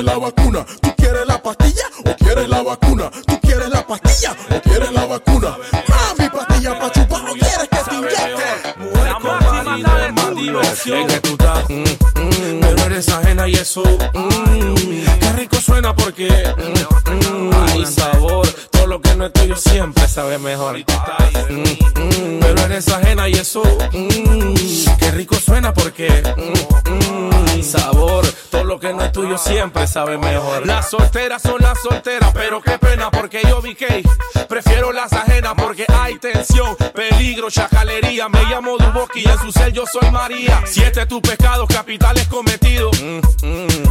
quieres 0.00 0.04
la 0.04 0.18
vacuna? 0.18 0.66
¿Tú 0.80 0.94
quieres 0.96 1.26
la 1.26 1.42
pastilla 1.42 1.82
o 2.04 2.16
quieres 2.16 2.48
la 2.48 2.62
vacuna? 2.62 3.10
¿Tú 3.26 3.40
quieres 3.40 3.68
la 3.68 3.86
pastilla 3.86 4.36
o 4.50 4.60
quieres 4.62 4.92
la 4.92 5.06
vacuna? 5.06 5.56
Mami, 5.88 6.30
pastilla 6.30 6.78
pa' 6.78 6.92
chupar 6.92 7.22
o 7.22 7.32
quieres 7.32 7.68
que 7.70 7.90
te 7.90 7.94
inyecte? 7.96 8.78
Mujer 8.78 9.12
con 9.20 9.64
marido, 9.64 10.12
mandi 10.14 10.42
diversión. 10.42 10.98
Es 11.00 11.06
que 11.06 11.20
tú 11.20 11.30
estás, 11.32 11.68
mm, 11.68 11.82
mm, 11.82 12.60
pero 12.60 12.84
eres 12.84 13.08
ajena 13.08 13.48
y 13.48 13.54
eso, 13.54 13.82
mm, 14.14 14.74
qué 15.20 15.32
rico 15.36 15.56
suena 15.56 15.94
porque 15.94 16.28
mm, 16.28 17.48
mm, 17.48 17.52
hay 17.68 17.86
sabor. 17.86 18.48
Todo 18.70 18.86
lo 18.86 19.00
que 19.02 19.14
no 19.16 19.26
es 19.26 19.32
tuyo 19.32 19.56
siempre 19.56 20.08
sabe 20.08 20.38
mejor. 20.38 20.78
Mm, 20.78 21.60
mm, 21.60 22.40
pero 22.40 22.62
eres 22.62 22.88
ajena 22.88 23.28
y 23.28 23.34
eso, 23.34 23.62
mm, 23.92 24.54
qué 24.98 25.10
rico 25.10 25.34
suena 25.34 25.74
porque 25.74 26.08
mm, 26.36 27.58
mm, 27.58 27.62
sabor. 27.62 28.24
Todo 28.50 28.64
lo 28.64 28.80
que 28.80 28.92
no 28.92 29.02
es 29.02 29.12
tuyo 29.12 29.38
siempre 29.38 29.86
sabe 29.86 30.18
mejor. 30.18 30.66
Las 30.66 30.90
solteras 30.90 31.40
son 31.40 31.60
las 31.60 31.80
solteras, 31.80 32.32
pero 32.34 32.60
qué 32.60 32.78
pena 32.78 33.10
porque 33.10 33.42
yo 33.48 33.62
vi 33.62 33.76
que 33.76 34.02
prefiero 34.48 34.92
las 34.92 35.12
ajenas 35.12 35.54
porque 35.56 35.86
hay 35.88 36.18
tensión, 36.18 36.76
peligro, 36.92 37.48
chacalería. 37.50 38.28
Me 38.28 38.42
llamo 38.44 38.76
Duboki 38.76 39.20
y 39.20 39.28
en 39.28 39.38
su 39.38 39.52
cel 39.52 39.72
yo 39.72 39.84
soy 39.86 40.10
María. 40.10 40.62
Siete 40.66 41.06
tus 41.06 41.20
pecados 41.20 41.68
capitales 41.68 42.26
cometidos, 42.26 43.00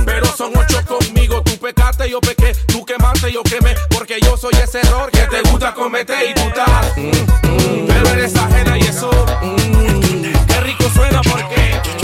pero 0.05 0.25
son 0.25 0.51
ocho 0.57 0.81
conmigo. 0.85 1.41
Tú 1.41 1.57
pecaste, 1.57 2.09
yo 2.09 2.19
pequé, 2.19 2.53
tú 2.67 2.85
quemaste, 2.85 3.31
yo 3.31 3.43
quemé, 3.43 3.75
porque 3.89 4.19
yo 4.21 4.35
soy 4.35 4.53
ese 4.61 4.79
error 4.81 5.09
que 5.09 5.21
te 5.27 5.41
gusta 5.49 5.73
cometer 5.73 6.29
y 6.29 6.33
tú 6.33 6.41
pero 7.87 8.09
eres 8.09 8.35
ajena 8.35 8.77
y 8.77 8.81
eso, 8.81 9.09
qué 10.47 10.59
rico 10.61 10.83
suena 10.93 11.21
porque. 11.21 11.98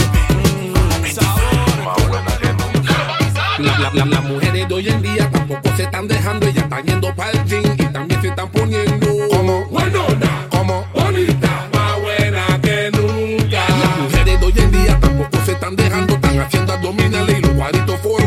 La- 3.57 3.77
la- 3.79 3.91
la- 3.93 4.05
Las 4.05 4.23
mujeres 4.23 4.67
de 4.67 4.73
hoy 4.73 4.87
en 4.89 5.01
día 5.01 5.29
tampoco 5.31 5.69
se 5.77 5.83
están 5.83 6.07
dejando, 6.07 6.45
ellas 6.47 6.63
están 6.63 6.83
yendo 6.85 7.15
para 7.15 7.31
el 7.31 7.43
gym 7.45 7.63
y 7.77 7.85
también 7.85 8.21
se 8.21 8.27
están 8.29 8.49
poniendo 8.51 9.07
como 9.29 9.65
buenona, 9.67 10.47
como 10.49 10.85
bonita, 10.93 11.67
más 11.73 12.01
buena 12.01 12.45
que 12.61 12.91
nunca. 12.91 13.63
Las 13.69 13.97
mujeres 14.03 14.39
de 14.39 14.45
hoy 14.45 14.53
en 14.57 14.71
día 14.71 14.99
tampoco 14.99 15.37
se 15.45 15.51
están 15.53 15.75
dejando, 15.75 16.15
están 16.15 16.39
haciendo 16.39 16.73
abdominales 16.73 17.39
y 17.39 17.41
los 17.41 17.51
cuadritos 17.51 17.99
formando 18.01 18.24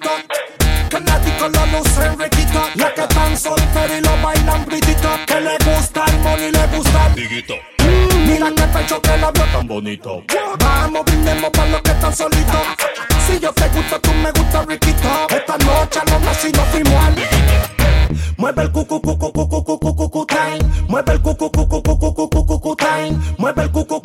lo 0.00 0.08
mueven 0.08 0.08
riquito? 0.08 0.10
Que 0.88 1.00
nadie 1.00 1.36
con 1.38 1.52
la 1.52 1.66
luz 1.66 1.98
en 1.98 2.18
riquito. 2.18 2.60
Las 2.74 2.92
que 2.92 3.02
están 3.02 3.36
solteras 3.36 3.98
y 3.98 4.00
lo 4.00 4.22
bailan 4.22 4.64
britito. 4.66 5.08
Que 5.26 5.40
le 5.40 5.56
gusta 5.64 6.04
el 6.06 6.18
money, 6.20 6.50
le 6.50 6.66
gusta 6.76 7.06
el 7.06 7.14
Diguito, 7.14 7.54
Mm, 7.78 8.26
Mira 8.28 8.50
que 8.54 8.62
pecho 8.62 9.02
que 9.02 9.16
la 9.16 9.30
vio 9.32 9.44
tan 9.52 9.66
bonito. 9.66 10.22
Vamos, 10.60 11.04
brindemos 11.04 11.50
para 11.50 11.70
los 11.70 11.82
que 11.82 11.90
están 11.90 12.14
solitos. 12.14 12.60
Si 13.26 13.40
yo 13.40 13.52
te 13.52 13.68
gusto, 13.68 14.00
tú 14.00 14.12
me 14.14 14.30
gusta 14.30 14.64
riquito. 14.66 15.08
Esta 15.30 15.58
noche 15.58 16.00
a 16.00 16.10
los 16.10 16.20
nacidos 16.22 16.64
fuimos 16.70 16.94
al 17.04 17.14
Mueve 18.36 18.62
el 18.62 18.72
cucu 18.72 19.00
cucu 19.00 19.32
cucu 19.32 19.64
cucu 19.64 19.96
cucu 19.96 20.26
time. 20.26 20.58
Mueve 20.88 21.12
el 21.12 21.20
cucu 21.22 21.50
cucu 21.50 21.82
cucu 21.82 22.14
cucu 22.14 22.46
cucu 22.46 22.76
time. 22.76 23.18
Mueve 23.38 23.62
el 23.62 23.70
cucu 23.70 24.00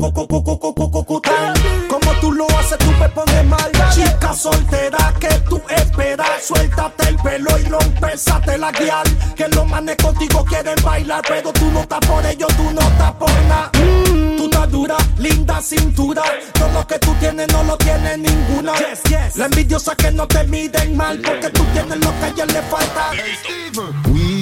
soltera 4.38 5.14
que 5.20 5.30
tú 5.50 5.62
esperas. 5.70 6.46
Suéltate 6.46 7.10
el 7.10 7.16
pelo 7.18 7.58
y 7.60 7.70
no 7.70 7.80
empezate 7.80 8.58
la 8.58 8.72
guiar. 8.72 9.08
Que 9.36 9.48
los 9.50 9.68
manes 9.68 9.98
contigo 9.98 10.46
quieren 10.46 10.76
bailar, 10.84 11.22
pero 11.28 11.52
tú 11.52 11.70
no 11.72 11.82
estás 11.82 12.00
por 12.08 12.26
ellos, 12.26 12.50
tú 12.56 12.72
no 12.72 12.82
estás 12.82 13.12
por 13.14 13.32
nada. 13.50 13.72
Mm, 13.74 14.38
Tú 14.38 14.44
estás 14.46 14.72
dura, 14.72 14.98
linda 15.18 15.62
cintura. 15.62 16.24
Todo 16.54 16.70
lo 16.72 16.88
que 16.88 17.00
tú 17.00 17.14
tienes 17.20 17.48
no 17.52 17.64
lo 17.64 17.78
tiene 17.78 18.18
ninguna. 18.18 18.74
La 19.36 19.46
envidiosa 19.46 19.96
que 19.96 20.12
no 20.12 20.28
te 20.28 20.44
miden 20.46 20.96
mal, 20.96 21.20
porque 21.20 21.50
tú 21.50 21.64
tienes 21.74 21.98
lo 22.00 22.12
que 22.20 22.26
a 22.26 22.28
ella 22.30 22.46
le 22.46 22.62
falta. 22.64 23.12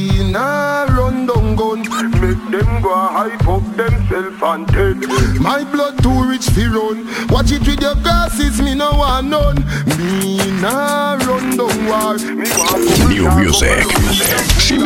Nah 0.05 0.85
run 0.85 1.25
down 1.25 1.55
gun, 1.55 1.81
make 2.21 2.43
them 2.51 2.81
go 2.81 2.93
hype 2.93 3.47
up 3.47 3.63
themself 3.75 4.43
and 4.43 4.67
take. 4.67 5.09
My 5.41 5.63
blood 5.63 5.97
too 6.03 6.29
rich 6.29 6.45
fi 6.49 6.67
run. 6.67 7.07
Watch 7.29 7.51
it 7.51 7.65
with 7.65 7.81
your 7.81 7.95
glasses, 7.95 8.61
me 8.61 8.75
no 8.75 8.91
want 8.91 9.27
none. 9.27 9.65
Me 9.97 10.37
nah 10.61 11.17
run 11.25 11.57
down 11.57 11.85
war. 11.89 12.17
Me 12.21 12.45
want 12.53 12.85
New 13.09 13.25
Music 13.33 13.81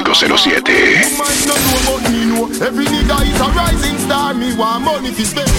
507. 0.07 0.63
Woman 0.63 1.35
no 1.47 1.55
know 1.57 1.83
about 1.83 2.03
me 2.07 2.21
know. 2.31 2.47
Every 2.63 2.85
nigga 2.85 3.19
is 3.27 3.41
a 3.41 3.47
rising 3.51 3.97
star. 3.99 4.33
Me 4.33 4.55
want 4.55 4.85
money 4.85 5.11
fi 5.11 5.23
spend. 5.23 5.51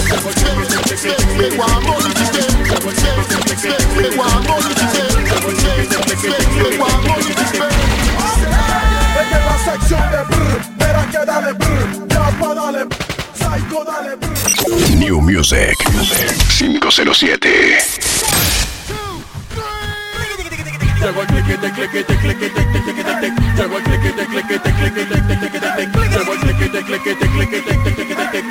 Me 1.37 1.53
want 1.53 1.85
money 1.85 2.09
fi 2.17 2.25
spend. 2.25 2.65
Me 3.93 4.09
want 4.17 4.41
money 4.49 4.73
fi 4.73 4.85
spend. 4.89 5.21
Me 6.57 6.77
want 6.79 7.03
money 7.05 7.33
fi 7.35 7.45
spend. 7.45 7.90
La 9.31 9.57
sección 9.57 10.01
de 10.11 10.23
brr, 10.23 10.61
verás 10.77 11.05
que 11.07 11.25
dale 11.25 11.53
brr, 11.53 12.07
ya 12.07 12.29
pa' 12.39 12.53
dale 12.53 12.83
brr, 12.85 12.97
psycho 13.33 13.83
dale 13.85 14.15
brr. 14.15 14.97
New 14.97 15.21
Music 15.21 15.77
507. 16.57 17.77
Llegó 21.01 21.21
el 21.21 21.27
cliquete, 21.27 21.71
cliquete, 21.71 22.17
cliquete, 22.17 22.65
cliquete, 22.67 22.93
cliquete. 22.93 23.33
Llegó 23.55 23.77
el 23.77 23.83
cliquete, 23.83 24.25
cliquete, 24.27 24.73
cliquete, 24.73 25.15
cliquete, 25.21 25.49
cliquete. 25.49 25.81
Llegó 26.09 26.33
el 26.33 26.39
cliquete, 26.39 26.83
cliquete, 26.83 27.27
cliquete, 27.27 27.95
cliquete. 27.95 28.43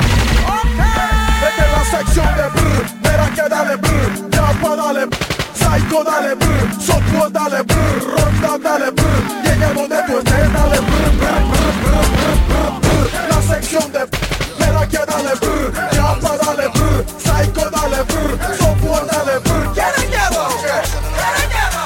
Vete 1.41 1.63
en 1.65 1.73
la 1.73 1.85
sección 1.91 2.31
de 2.37 2.49
brr, 2.61 2.85
verás 3.03 3.31
que 3.31 3.49
dale 3.49 3.77
brr, 3.77 4.31
ya 4.31 4.53
pa' 4.61 4.77
dale 4.77 5.07
brr, 5.07 5.40
psycho 5.61 6.03
dale 6.05 6.35
brr, 6.37 6.67
software 6.81 7.31
dale 7.31 7.63
brr, 7.65 8.01
ronda 8.15 8.59
dale 8.59 8.91
brr, 8.91 9.21
llegue 9.45 9.69
donde 9.75 9.99
tú 10.07 10.19
estés 10.19 10.53
dale 10.57 10.79
brr, 10.89 11.11
brr, 11.21 11.39
brr, 11.51 11.69
brr, 11.81 12.05
brr, 12.17 12.39
brr, 12.49 12.71
brr. 12.81 13.07
La 13.29 13.41
sección 13.43 13.93
de 13.93 14.05
brr, 14.07 14.21
verás 14.59 14.89
que 14.89 15.03
dale 15.11 15.35
brr, 15.43 15.73
ya 15.93 16.09
pa' 16.23 16.37
dale 16.43 16.69
brr, 16.69 17.05
psycho 17.19 17.65
dale 17.77 18.03
brr, 18.11 18.31
software 18.59 19.07
dale 19.13 19.39
brr. 19.41 19.73
¿Quieren 19.75 20.07
miedo? 20.11 20.43
¿Quieren 20.63 21.49
miedo? 21.55 21.81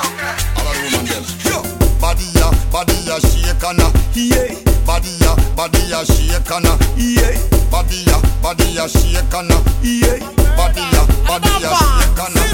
Body 2.01 2.27
ya, 2.35 2.51
body 2.71 2.97
ya 3.07 3.19
shake 3.19 3.65
and 3.65 3.81
a 3.81 3.87
yeah. 4.15 4.55
Body 4.87 5.17
ya, 5.21 5.35
body 5.57 5.81
ya 5.89 6.05
shake 6.05 6.51
and 6.53 6.67
a 6.67 6.77
yeah. 6.97 7.33
Body 7.71 8.05
ya, 8.05 8.21
body 8.43 8.75
ya 8.77 8.87
shake 8.87 9.35
and 9.35 9.51
a 9.51 9.57
yeah. 9.83 10.19
Body 10.55 10.85
ya, 10.93 11.03
body 11.27 12.54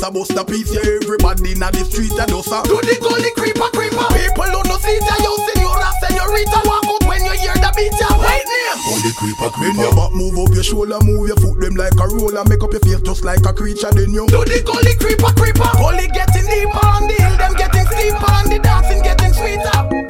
but 0.00 0.06
I 0.06 0.10
bust 0.10 0.32
a 0.32 0.44
piece 0.44 0.72
yeah, 0.72 0.98
everybody 1.02 1.52
in 1.52 1.60
the 1.60 1.84
street 1.84 2.12
us 2.12 2.48
a 2.48 2.58
Do 2.64 2.80
the 2.80 2.96
gully 3.00 3.30
creeper 3.36 3.68
creeper. 3.72 4.08
People 4.16 4.48
who 4.48 4.60
no 4.64 4.76
see 4.80 4.96
ya 4.96 5.16
Yo 5.20 5.36
senora 5.44 5.92
senorita 6.00 6.60
Walk 6.64 6.88
out 6.88 7.04
when 7.04 7.24
you 7.24 7.36
hear 7.36 7.54
the 7.54 7.70
beat 7.76 7.92
ya. 8.00 8.08
White 8.16 8.48
name. 8.48 8.80
Only 8.88 9.12
creeper 9.12 9.50
creeper. 9.52 9.76
Bend 9.76 9.78
your 9.80 9.94
back, 9.94 10.12
move 10.16 10.38
up 10.40 10.54
your 10.54 10.64
shoulder, 10.64 11.00
move 11.04 11.28
your 11.28 11.36
foot 11.36 11.60
them 11.60 11.76
like 11.76 11.96
a 12.00 12.06
roller. 12.08 12.44
Make 12.48 12.64
up 12.64 12.72
your 12.72 12.80
face 12.80 13.02
just 13.04 13.24
like 13.24 13.44
a 13.44 13.52
creature 13.52 13.92
then 13.92 14.12
you 14.12 14.26
Do 14.28 14.44
the 14.44 14.64
gully 14.64 14.96
creeper 14.96 15.32
creeper. 15.36 15.68
Gully 15.76 16.08
getting 16.08 16.48
deeper 16.48 16.80
on 16.80 17.04
the 17.06 17.16
hill 17.20 17.36
Them 17.36 17.54
getting 17.54 17.86
steeper 17.92 18.32
And 18.40 18.48
the 18.52 18.58
dancing 18.58 19.02
getting 19.04 19.34
sweeter 19.36 20.09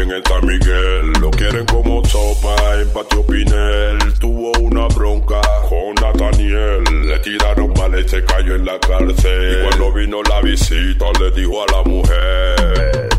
también 0.00 0.22
San 0.26 0.46
Miguel. 0.46 1.12
Lo 1.20 1.30
quieren 1.30 1.66
como 1.66 2.04
sopa 2.04 2.56
en 2.80 2.88
Patio 2.90 3.24
Pinel. 3.26 3.98
Tuvo 4.18 4.52
una 4.60 4.86
bronca 4.88 5.40
con 5.68 5.94
Nathaniel. 5.94 6.84
Le 7.06 7.18
tiraron 7.18 7.72
mal 7.74 7.98
y 7.98 8.08
se 8.08 8.24
cayó 8.24 8.54
en 8.54 8.64
la 8.64 8.78
cárcel. 8.78 9.58
Y 9.58 9.62
cuando 9.62 9.92
vino 9.92 10.22
la 10.22 10.40
visita, 10.40 11.06
le 11.20 11.30
dijo 11.32 11.62
a 11.62 11.72
la 11.72 11.82
mujer. 11.82 13.09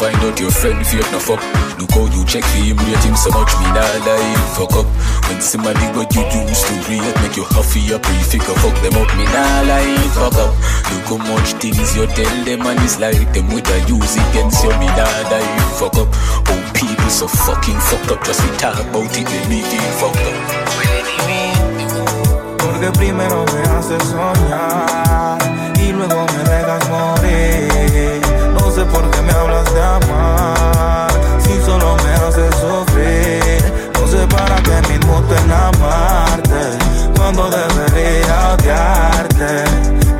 Find 0.00 0.16
out 0.24 0.40
your 0.40 0.50
friend 0.50 0.80
fake 0.86 1.04
no 1.12 1.20
fuck. 1.20 1.44
Look 1.76 1.92
how 1.92 2.08
you 2.08 2.24
check 2.24 2.40
for 2.44 2.56
him, 2.64 2.80
rate 2.88 3.04
him 3.04 3.16
so 3.16 3.28
much 3.36 3.52
Me 3.60 3.68
nah 3.76 3.84
die 4.00 4.32
fuck 4.56 4.72
up. 4.72 4.88
When 5.28 5.40
somebody 5.44 5.84
what 5.92 6.08
you 6.16 6.24
used 6.24 6.64
to 6.68 6.74
rate 6.88 7.16
Make 7.20 7.36
you 7.36 7.44
huffy 7.44 7.92
up, 7.92 8.00
you 8.08 8.24
figure 8.24 8.56
fuck 8.64 8.76
them 8.80 8.96
up 8.96 9.08
Me 9.16 9.24
nah 9.28 9.68
lie 9.68 9.92
fuck 10.16 10.36
up. 10.40 10.56
Look 10.88 11.04
how 11.04 11.20
much 11.28 11.52
things 11.60 11.92
you 11.96 12.08
tell 12.16 12.36
them 12.48 12.64
And 12.64 12.80
it's 12.80 12.96
like 12.98 13.32
them 13.36 13.52
with 13.52 13.68
a 13.68 13.78
use 13.88 14.16
against 14.16 14.64
you 14.64 14.72
Me 14.80 14.88
nah 14.96 15.20
die 15.28 15.44
fuck 15.76 15.96
up. 16.00 16.08
Oh 16.48 16.60
people 16.72 17.10
so 17.12 17.28
fucking 17.28 17.80
fucked 17.80 18.10
up 18.12 18.24
Just 18.24 18.40
we 18.40 18.56
talk 18.56 18.80
about 18.80 19.12
it, 19.12 19.24
they 19.28 19.42
make 19.52 19.68
it 19.68 19.84
fucked 20.00 20.24
up. 20.24 20.36
Porque 22.56 22.88
primero 22.96 23.44
me 23.52 23.60
haces 23.68 24.04
soñar 24.08 25.38
y 25.80 25.92
luego 25.92 26.26
me 26.26 26.44
dejas 26.44 26.88
morir. 26.88 27.19
Por 28.92 29.10
qué 29.10 29.22
me 29.22 29.32
hablas 29.32 29.72
de 29.72 29.82
amar 29.82 31.10
si 31.38 31.60
solo 31.64 31.96
me 32.04 32.12
haces 32.14 32.54
sufrir. 32.56 33.90
No 33.94 34.06
sé 34.06 34.26
para 34.26 34.56
qué 34.62 34.88
me 34.88 34.94
inmuto 34.96 35.34
en 35.36 35.52
amarte 35.52 36.62
cuando 37.16 37.50
debería 37.50 38.54
odiarte. 38.54 39.64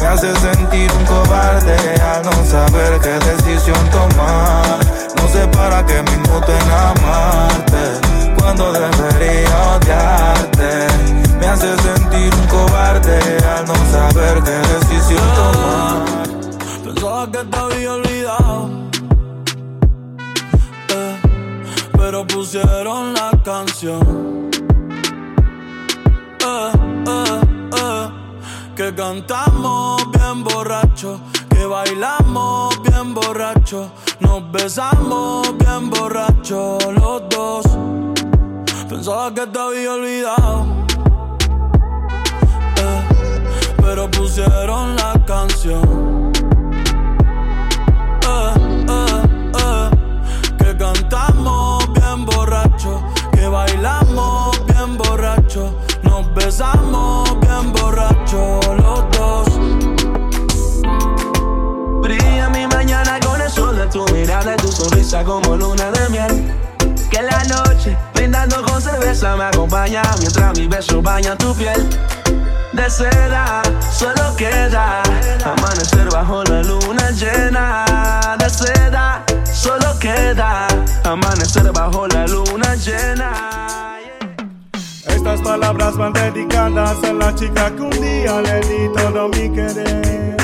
Me 0.01 0.07
hace 0.07 0.35
sentir 0.37 0.91
un 0.93 1.05
cobarde 1.05 1.77
al 2.03 2.23
no 2.23 2.45
saber 2.45 3.01
qué 3.01 3.19
decisión 3.31 3.91
tomar. 3.91 4.79
No 5.17 5.29
sé 5.29 5.47
para 5.49 5.85
qué 5.85 6.03
me 6.03 6.13
inmuto 6.13 6.53
en 6.53 6.71
amarte 6.71 8.11
cuando 8.39 8.73
debería 8.73 9.77
odiarte. 9.77 10.87
Me 11.41 11.47
hace 11.47 11.77
sentir 11.79 12.33
un 12.35 12.47
cobarde 12.47 13.19
al 13.57 13.67
no 13.67 13.75
saber 13.91 14.43
qué 14.43 14.59
decisión 14.75 15.35
tomar. 15.35 16.40
Pensaba 17.01 17.33
que 17.33 17.39
te 17.45 17.57
había 17.57 17.95
olvidado. 17.95 18.69
eh, 20.91 21.21
pero 21.97 22.27
pusieron 22.27 23.15
la 23.15 23.31
canción. 23.43 24.51
Eh, 26.45 26.73
eh, 27.07 27.41
eh, 27.75 28.09
que 28.77 28.95
cantamos 28.95 30.11
bien 30.13 30.45
borracho. 30.45 31.19
Que 31.49 31.65
bailamos 31.65 32.83
bien 32.83 33.15
borracho. 33.15 33.91
Nos 34.21 34.53
besamos 34.53 35.57
bien 35.57 35.89
borracho 35.89 36.77
los 36.93 37.23
dos. 37.31 37.65
Pensaba 38.91 39.33
que 39.33 39.47
te 39.47 39.59
había 39.59 39.95
olvidado. 39.95 40.67
eh, 42.77 43.03
pero 43.79 44.11
pusieron 44.11 44.97
la 44.97 45.15
canción. 45.25 46.30
Bailamos 53.81 54.67
bien 54.67 54.99
borracho, 54.99 55.75
nos 56.03 56.35
besamos 56.35 57.41
bien 57.41 57.73
borracho 57.73 58.61
los 58.77 59.11
dos. 59.17 59.49
Brilla 62.03 62.51
mi 62.51 62.67
mañana 62.67 63.19
con 63.21 63.41
el 63.41 63.51
sol 63.51 63.77
de 63.77 63.87
tu 63.87 64.05
mirada 64.13 64.55
y 64.55 64.57
tu 64.57 64.69
sonrisa 64.71 65.25
como 65.25 65.57
luna 65.57 65.91
de 65.93 66.09
miel. 66.11 66.55
Que 67.11 67.23
la 67.23 67.43
noche, 67.45 67.97
brindando 68.15 68.63
con 68.63 68.83
cerveza, 68.83 69.35
me 69.37 69.45
acompaña 69.45 70.03
mientras 70.19 70.59
mis 70.59 70.69
besos 70.69 71.03
bañan 71.03 71.39
tu 71.39 71.55
piel. 71.55 71.89
De 72.73 72.89
seda, 72.91 73.63
solo 73.93 74.37
queda 74.37 75.03
amanecer 75.45 76.09
bajo 76.11 76.45
la 76.45 76.63
luna 76.63 77.11
llena. 77.13 78.37
De 78.39 78.51
seda, 78.51 79.20
solo 79.61 79.99
queda 79.99 80.67
amanecer 81.05 81.71
bajo 81.73 82.07
la 82.09 82.27
luna 82.27 82.75
llena. 82.77 83.99
Estas 85.07 85.41
palabras 85.43 85.97
van 85.97 86.13
dedicadas 86.15 87.05
a 87.05 87.13
la 87.13 87.35
chica 87.35 87.71
que 87.77 87.83
un 87.83 87.91
día 87.91 88.41
le 88.41 88.61
di 88.61 88.89
todo 88.97 89.29
mi 89.29 89.51
querer. 89.51 90.37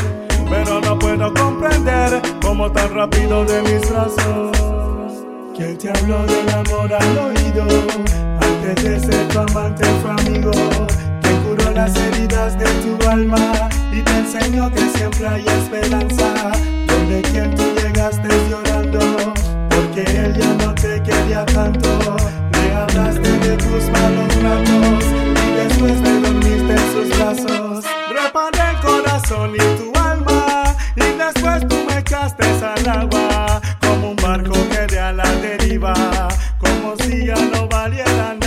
Pero 0.50 0.80
no 0.80 0.98
puedo 0.98 1.32
comprender 1.32 2.20
cómo 2.42 2.70
tan 2.70 2.94
rápido 2.94 3.44
de 3.46 3.62
mis 3.62 3.90
brazos. 3.90 4.52
¿Quién 5.56 5.78
te 5.78 5.88
habló 5.88 6.18
del 6.26 6.48
amor 6.50 6.92
al 6.92 7.18
oído? 7.18 7.64
Antes 8.48 8.84
de 8.84 9.00
ser 9.00 9.28
tu 9.28 9.38
amante 9.38 9.84
fue 10.02 10.10
amigo. 10.10 10.50
Que 11.22 11.32
curó 11.42 11.70
las 11.72 11.96
heridas 11.96 12.58
de 12.58 12.66
tu 12.66 13.08
alma 13.08 13.70
y 13.90 14.02
te 14.02 14.18
enseñó 14.18 14.70
que 14.70 14.90
siempre 14.90 15.26
hay 15.26 15.46
esperanza. 15.46 16.52
Donde 16.86 17.22
quien 17.22 17.54
tú 17.54 17.64
llegaste 17.80 18.28
porque 19.70 20.02
él 20.02 20.34
ya 20.38 20.52
no 20.64 20.74
te 20.74 21.02
quería 21.02 21.44
tanto. 21.46 21.88
Le 22.52 22.74
hablaste 22.74 23.30
de 23.38 23.56
tus 23.56 23.88
malos 23.90 24.42
ratos 24.42 25.04
y 25.44 25.50
después 25.56 26.02
te 26.02 26.20
dormiste 26.20 26.72
en 26.72 26.92
sus 26.92 27.18
brazos. 27.18 27.84
Reparé 28.10 28.70
el 28.70 28.80
corazón 28.80 29.54
y 29.54 29.58
tu 29.78 29.98
alma 29.98 30.76
y 30.96 31.18
después 31.18 31.66
tú 31.68 31.76
me 31.88 31.98
echaste 31.98 32.44
al 32.44 32.88
agua 32.88 33.60
como 33.80 34.10
un 34.10 34.16
barco 34.16 34.54
que 34.70 34.94
de 34.94 34.98
a 34.98 35.12
la 35.12 35.30
deriva, 35.36 35.94
como 36.58 36.96
si 36.96 37.26
ya 37.26 37.36
no 37.36 37.68
valiera 37.68 38.34
nada. 38.34 38.45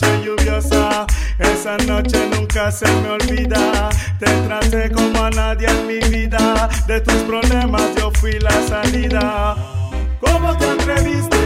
Lluviosa, 0.00 1.06
esa 1.38 1.76
noche 1.86 2.18
nunca 2.34 2.70
se 2.70 2.86
me 2.86 3.10
olvida. 3.10 3.90
Te 4.18 4.26
traté 4.46 4.90
como 4.90 5.22
a 5.22 5.30
nadie 5.30 5.68
en 5.68 5.86
mi 5.86 5.98
vida, 6.08 6.68
de 6.86 7.00
tus 7.02 7.22
problemas 7.24 7.82
yo 7.98 8.10
fui 8.12 8.38
la 8.40 8.62
salida. 8.66 9.56
¿Cómo 10.20 10.56
te 10.56 10.70
atreviste 10.70 11.36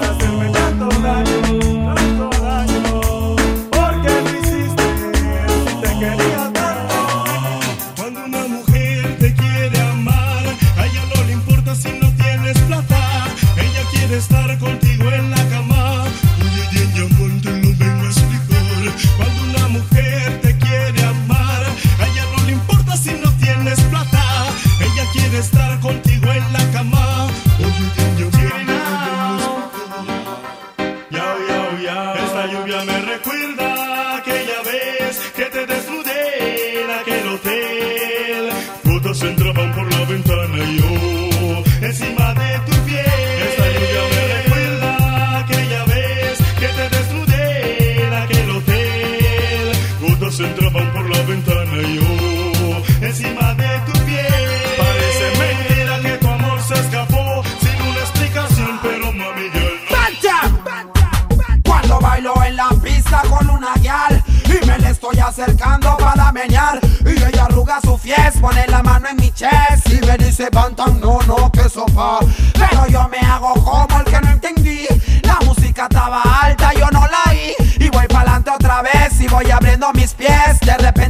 a 0.00 0.10
hacerme 0.10 0.50
tanto 0.50 0.88
daño, 1.00 1.94
tanto 1.94 2.30
daño? 2.40 3.36
¿Por 3.70 4.02
qué 4.02 4.14
lo 4.24 4.30
hiciste 4.38 4.84
te 5.82 5.88
quería 5.98 6.52
tanto? 6.52 7.60
Cuando 7.96 8.24
una 8.26 8.46
mujer 8.46 9.16
te 9.18 9.34
quiere 9.34 9.80
amar, 9.80 10.44
a 10.78 10.86
ella 10.86 11.04
no 11.14 11.24
le 11.24 11.32
importa 11.32 11.74
si 11.74 11.92
no 11.92 12.14
tienes 12.16 12.58
plata. 12.60 13.26
Ella 13.56 13.82
quiere 13.90 14.16
estar 14.18 14.58
contigo 14.58 14.91
Dice 70.32 70.48
Bantam, 70.50 70.98
no, 70.98 71.18
no, 71.26 71.52
que 71.52 71.68
sofá 71.68 72.20
Pero 72.54 72.86
yo 72.86 73.06
me 73.10 73.18
hago 73.18 73.52
como 73.52 73.98
el 73.98 74.04
que 74.06 74.18
no 74.18 74.30
entendí 74.30 74.86
La 75.24 75.38
música 75.44 75.82
estaba 75.90 76.22
alta, 76.22 76.72
yo 76.72 76.86
no 76.90 77.00
la 77.06 77.30
oí 77.30 77.52
Y 77.78 77.90
voy 77.90 78.06
pa'lante 78.06 78.50
otra 78.50 78.80
vez 78.80 79.20
y 79.20 79.28
voy 79.28 79.50
abriendo 79.50 79.92
mis 79.92 80.14
pies 80.14 80.58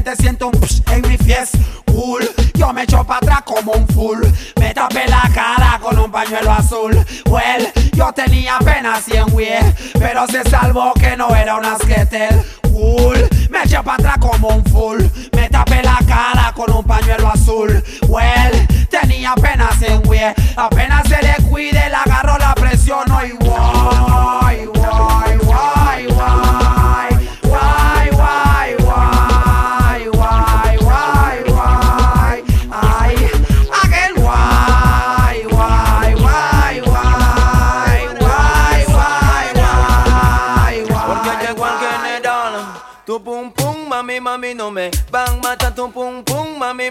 te 0.02 0.16
siento 0.16 0.48
un 0.48 0.60
psh 0.60 0.82
en 0.90 1.08
mi 1.08 1.16
fiesta. 1.16 1.58
Cool, 1.86 2.28
yo 2.54 2.72
me 2.72 2.82
echo 2.82 3.04
para 3.04 3.18
atrás 3.18 3.42
como 3.44 3.72
un 3.72 3.86
full. 3.88 4.20
Me 4.58 4.74
tapé 4.74 5.06
la 5.06 5.22
cara 5.32 5.78
con 5.80 5.98
un 5.98 6.10
pañuelo 6.10 6.50
azul. 6.50 6.92
Well, 7.26 7.68
yo 7.92 8.12
tenía 8.12 8.56
apenas 8.56 9.04
100 9.04 9.32
wies, 9.32 9.64
pero 9.98 10.26
se 10.26 10.42
salvó 10.48 10.92
que 10.94 11.16
no 11.16 11.34
era 11.34 11.56
un 11.56 11.64
asquetel. 11.64 12.42
Cool, 12.62 13.28
me 13.50 13.62
eché 13.62 13.82
para 13.82 13.94
atrás 13.94 14.18
como 14.18 14.48
un 14.48 14.64
full. 14.64 15.02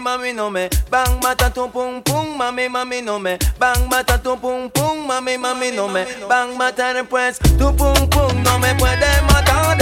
mami, 0.00 0.32
no 0.32 0.50
me 0.50 0.68
van 0.90 1.18
mata 1.20 1.50
tu 1.50 1.68
pum 1.70 2.02
pum, 2.02 2.36
mami, 2.36 2.68
mami, 2.68 3.02
no 3.02 3.18
me 3.18 3.38
van 3.58 3.88
mata 3.88 4.18
tu 4.18 4.36
pum 4.38 4.70
pum, 4.70 5.06
mami, 5.06 5.36
mami, 5.36 5.72
no 5.72 5.88
me 5.88 6.06
van 6.28 6.56
matar 6.56 7.04
pues 7.08 7.38
tu 7.58 7.74
pum 7.76 7.94
pum 8.08 8.42
no 8.42 8.58
me 8.58 8.74
puede 8.76 9.22
matar. 9.22 9.78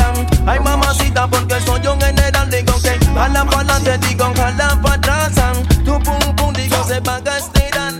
Ay 0.47 0.59
mamacita 0.61 1.29
porque 1.29 1.61
soy 1.61 1.87
un 1.87 2.01
general 2.01 2.51
digo 2.51 2.75
que 2.83 2.99
jala 3.15 3.45
para 3.45 3.75
adelante 3.75 3.99
digo 4.09 4.33
jala 4.35 4.81
para 4.83 4.95
atrás. 4.95 5.33
Tu 5.85 5.93
pum 6.03 6.37
pum 6.37 6.53
digo 6.55 6.83
se 6.85 7.01
va 7.01 7.21
a 7.25 7.39
estirar. 7.39 7.95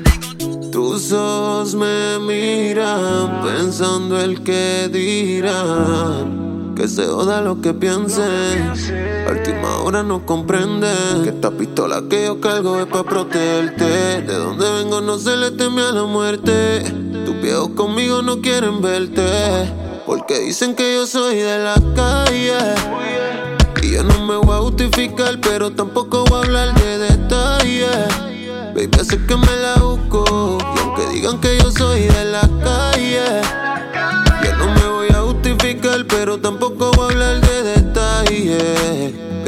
Tus 0.73 1.13
ojos 1.13 1.75
me 1.75 2.19
miran 2.19 3.43
pensando 3.43 4.21
el 4.21 4.43
que 4.43 4.89
dirán. 4.91 6.75
Que 6.75 6.89
se 6.89 7.07
joda 7.07 7.41
lo 7.41 7.61
que 7.61 7.75
piensen. 7.75 9.10
A 9.27 9.33
última 9.33 9.79
hora 9.79 10.03
no 10.03 10.25
comprenden 10.25 11.23
que 11.23 11.31
esta 11.31 11.51
pistola 11.51 12.03
que 12.09 12.25
yo 12.25 12.41
cargo 12.41 12.79
es 12.79 12.87
para 12.87 13.05
protegerte. 13.05 13.85
De 14.23 14.35
donde 14.35 14.71
vengo 14.71 15.01
no 15.01 15.19
se 15.19 15.37
le 15.37 15.51
teme 15.53 15.83
a 15.83 15.93
la 15.93 16.05
muerte. 16.05 16.83
Tus 17.25 17.41
viejos 17.41 17.71
conmigo 17.71 18.23
no 18.23 18.41
quieren 18.41 18.81
verte. 18.81 19.73
Porque 20.07 20.41
dicen 20.41 20.75
que 20.75 20.95
yo 20.95 21.07
soy 21.07 21.37
de 21.37 21.59
la 21.59 21.75
calle. 21.95 22.59
Y 23.83 23.93
yo 23.93 24.03
no 24.03 24.27
me 24.27 24.37
voy 24.37 24.57
a 24.57 24.61
justificar, 24.61 25.41
pero 25.41 25.71
tampoco 25.71 26.25
voy 26.25 26.41
a 26.41 26.45
hablar 26.45 26.75
de 26.75 26.99
detalles. 26.99 28.31
Baby, 28.75 28.91
hace 29.01 29.19
que 29.27 29.37
me 29.37 29.57
la 29.57 29.77
busco. 29.77 30.59
Y 30.75 30.79
aunque 30.81 31.07
digan 31.15 31.41
que 31.41 31.59
yo 31.59 31.71
soy 31.71 32.03
de 32.03 32.25
la 32.27 32.49
calle, 32.63 33.43
yo 34.45 34.57
no 34.57 34.75
me 34.75 34.89
voy 34.89 35.09
a 35.09 35.23
justificar, 35.23 36.05
pero 36.07 36.39
tampoco 36.39 36.91
voy 36.93 37.05
a 37.05 37.09
hablar 37.11 37.41
de. 37.41 37.80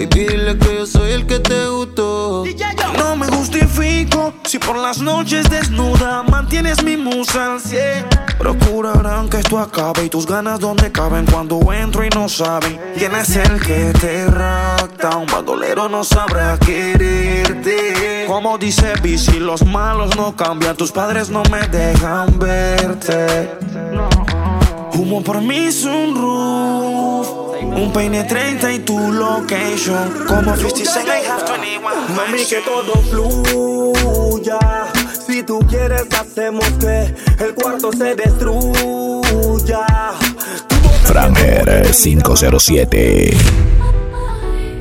Baby, 0.02 0.26
dile 0.26 0.58
que 0.58 0.74
yo 0.78 0.86
soy 0.86 1.12
el 1.12 1.26
que 1.26 1.38
te 1.38 1.68
gustó. 1.68 2.44
No 2.98 3.14
me 3.14 3.28
justifico 3.28 4.32
si 4.44 4.58
por 4.58 4.76
las 4.76 5.00
noches 5.00 5.48
desnuda 5.48 6.24
mantienes 6.24 6.82
mi 6.82 6.96
musa 6.96 7.52
al 7.52 7.60
cien. 7.60 8.04
Procurarán 8.36 9.28
que 9.28 9.38
esto 9.38 9.60
acabe 9.60 10.06
y 10.06 10.08
tus 10.08 10.26
ganas 10.26 10.58
donde 10.58 10.90
caben 10.90 11.24
cuando 11.26 11.72
entro 11.72 12.04
y 12.04 12.08
no 12.08 12.28
saben 12.28 12.80
quién 12.98 13.14
es 13.14 13.36
el 13.36 13.60
que 13.60 13.92
te 14.00 14.26
rapta. 14.26 15.16
Un 15.18 15.26
bandolero 15.26 15.88
no 15.88 16.02
sabrá 16.02 16.58
quererte. 16.58 18.24
Como 18.26 18.58
dice 18.58 18.94
Bici, 19.02 19.38
los 19.38 19.64
malos 19.64 20.16
no 20.16 20.34
cambian, 20.34 20.76
tus 20.76 20.90
padres 20.90 21.30
no 21.30 21.44
me 21.44 21.68
dejan 21.68 22.38
verte. 22.40 23.50
Humo 24.94 25.22
por 25.22 25.40
mi 25.40 25.70
sunroof. 25.70 26.91
Un 27.64 27.92
peine 27.92 28.24
30 28.24 28.72
y 28.72 28.78
tu 28.80 29.12
location. 29.12 30.24
Como 30.26 30.56
50 30.56 30.90
Cent, 30.90 31.08
I 31.08 31.26
have 31.26 31.44
21. 31.44 31.80
Mami, 32.16 32.44
que 32.44 32.60
todo 32.60 32.94
fluya. 33.10 34.58
Si 35.26 35.42
tú 35.42 35.60
quieres, 35.68 36.06
hacemos 36.12 36.64
que 36.80 37.14
el 37.38 37.54
cuarto 37.54 37.92
se 37.92 38.14
destruya. 38.14 39.86
Framer 41.04 41.90
507. 41.92 43.36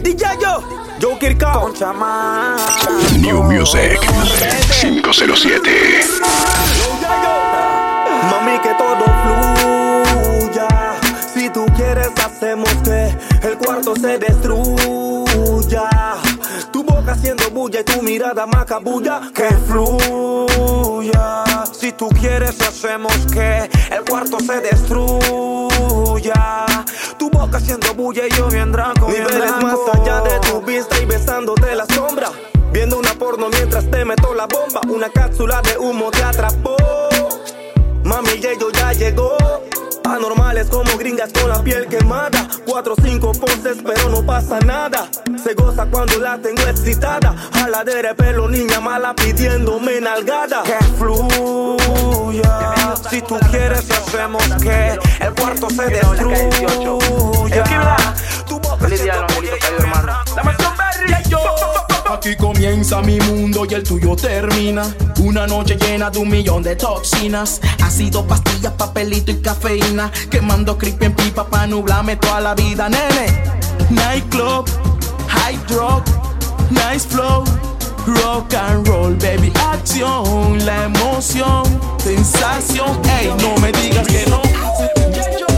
DJ 0.02 0.26
yo, 0.42 0.64
Joker 1.02 1.38
K. 1.38 1.52
Concha 1.52 1.94
más. 1.94 2.62
New 3.20 3.44
Music 3.44 4.00
507. 4.82 5.72
Mami, 8.32 8.60
que 8.60 8.74
todo 8.74 9.06
fluya. 9.06 9.41
Hacemos 12.24 12.70
que 12.84 13.16
el 13.48 13.58
cuarto 13.58 13.96
se 13.96 14.18
destruya. 14.18 15.90
Tu 16.72 16.84
boca 16.84 17.14
haciendo 17.14 17.50
bulla 17.52 17.82
y 17.82 17.84
tu 17.84 18.02
mirada 18.02 18.46
macabulla. 18.46 19.22
Que 19.34 19.50
fluya. 19.68 21.44
Si 21.72 21.92
tú 21.92 22.10
quieres, 22.10 22.60
hacemos 22.62 23.14
que 23.32 23.70
el 23.92 24.04
cuarto 24.10 24.40
se 24.40 24.62
destruya. 24.62 26.66
Tu 27.18 27.30
boca 27.30 27.58
haciendo 27.58 27.94
bulla 27.94 28.28
y 28.28 28.32
yo 28.32 28.48
bien 28.48 28.72
draco. 28.72 29.08
Niveles 29.08 29.52
más 29.62 29.78
allá 29.94 30.22
de 30.22 30.40
tu 30.40 30.62
vista 30.62 31.00
y 31.00 31.06
besándote 31.06 31.76
la 31.76 31.86
sombra. 31.86 32.30
Viendo 32.72 32.98
una 32.98 33.14
porno 33.14 33.50
mientras 33.50 33.90
te 33.90 34.06
meto 34.06 34.34
la 34.34 34.48
bomba. 34.48 34.82
Una 34.88 35.10
cápsula 35.10 35.62
de 35.62 35.78
humo 35.78 36.10
te 36.12 36.24
atrapó. 36.24 36.76
Mami, 38.04 38.40
ya 38.40 38.54
yo 38.60 38.72
ya 38.72 38.94
llegó. 38.94 39.38
Anormales 40.06 40.68
como 40.68 40.98
gringas 40.98 41.32
con 41.32 41.50
la 41.50 41.62
piel 41.62 41.88
quemada. 41.88 42.48
Cuatro 42.66 42.94
o 42.98 43.02
cinco 43.02 43.32
poses, 43.32 43.78
pero 43.86 44.10
no 44.10 44.26
pasa 44.26 44.60
nada. 44.60 45.08
Se 45.42 45.54
goza 45.54 45.86
cuando 45.86 46.20
la 46.20 46.38
tengo 46.38 46.62
excitada. 46.64 47.36
Jaladera 47.54 48.10
de 48.10 48.16
pelo, 48.16 48.48
niña 48.50 48.80
mala 48.80 49.16
pidiéndome 49.16 50.02
nalgada. 50.02 50.64
Que 50.64 50.78
fluya. 50.98 52.62
Si 53.10 53.22
tú 53.22 53.38
quieres, 53.50 53.90
hacemos 53.92 54.44
que 54.62 55.00
el 55.20 55.34
cuarto 55.34 55.70
se 55.70 55.86
destruya. 55.86 56.68
Tu 56.80 58.60
siendo 58.98 59.26
bulla 59.36 61.22
y 61.26 61.30
yo 61.30 61.81
Aquí 62.12 62.36
comienza 62.36 63.02
mi 63.02 63.18
mundo 63.20 63.66
y 63.70 63.74
el 63.74 63.84
tuyo 63.84 64.18
termina. 64.18 64.84
Una 65.20 65.48
noche 65.48 65.78
llena 65.78 66.10
de 66.10 66.20
un 66.20 66.30
millón 66.30 66.62
de 66.62 66.76
toxinas. 66.76 67.62
Ácido, 67.82 68.28
pastillas, 68.28 68.74
papelito 68.74 69.32
y 69.32 69.36
cafeína. 69.36 70.12
Quemando 70.30 70.78
creepy 70.78 71.06
en 71.06 71.16
pipa 71.16 71.48
pa' 71.48 71.68
nublarme 71.68 72.18
toda 72.18 72.42
la 72.42 72.54
vida, 72.54 72.90
nene. 72.90 73.28
Nightclub, 73.90 74.68
high 75.30 75.58
drug, 75.68 76.04
nice 76.70 77.08
flow. 77.08 77.46
Rock 78.06 78.56
and 78.56 78.86
roll, 78.88 79.16
baby, 79.16 79.54
acción, 79.72 80.66
la 80.66 80.84
emoción, 80.84 81.64
sensación. 82.04 83.00
Ey, 83.20 83.32
no 83.42 83.56
me 83.62 83.72
digas 83.72 84.06
que 84.08 84.26
no. 84.30 85.51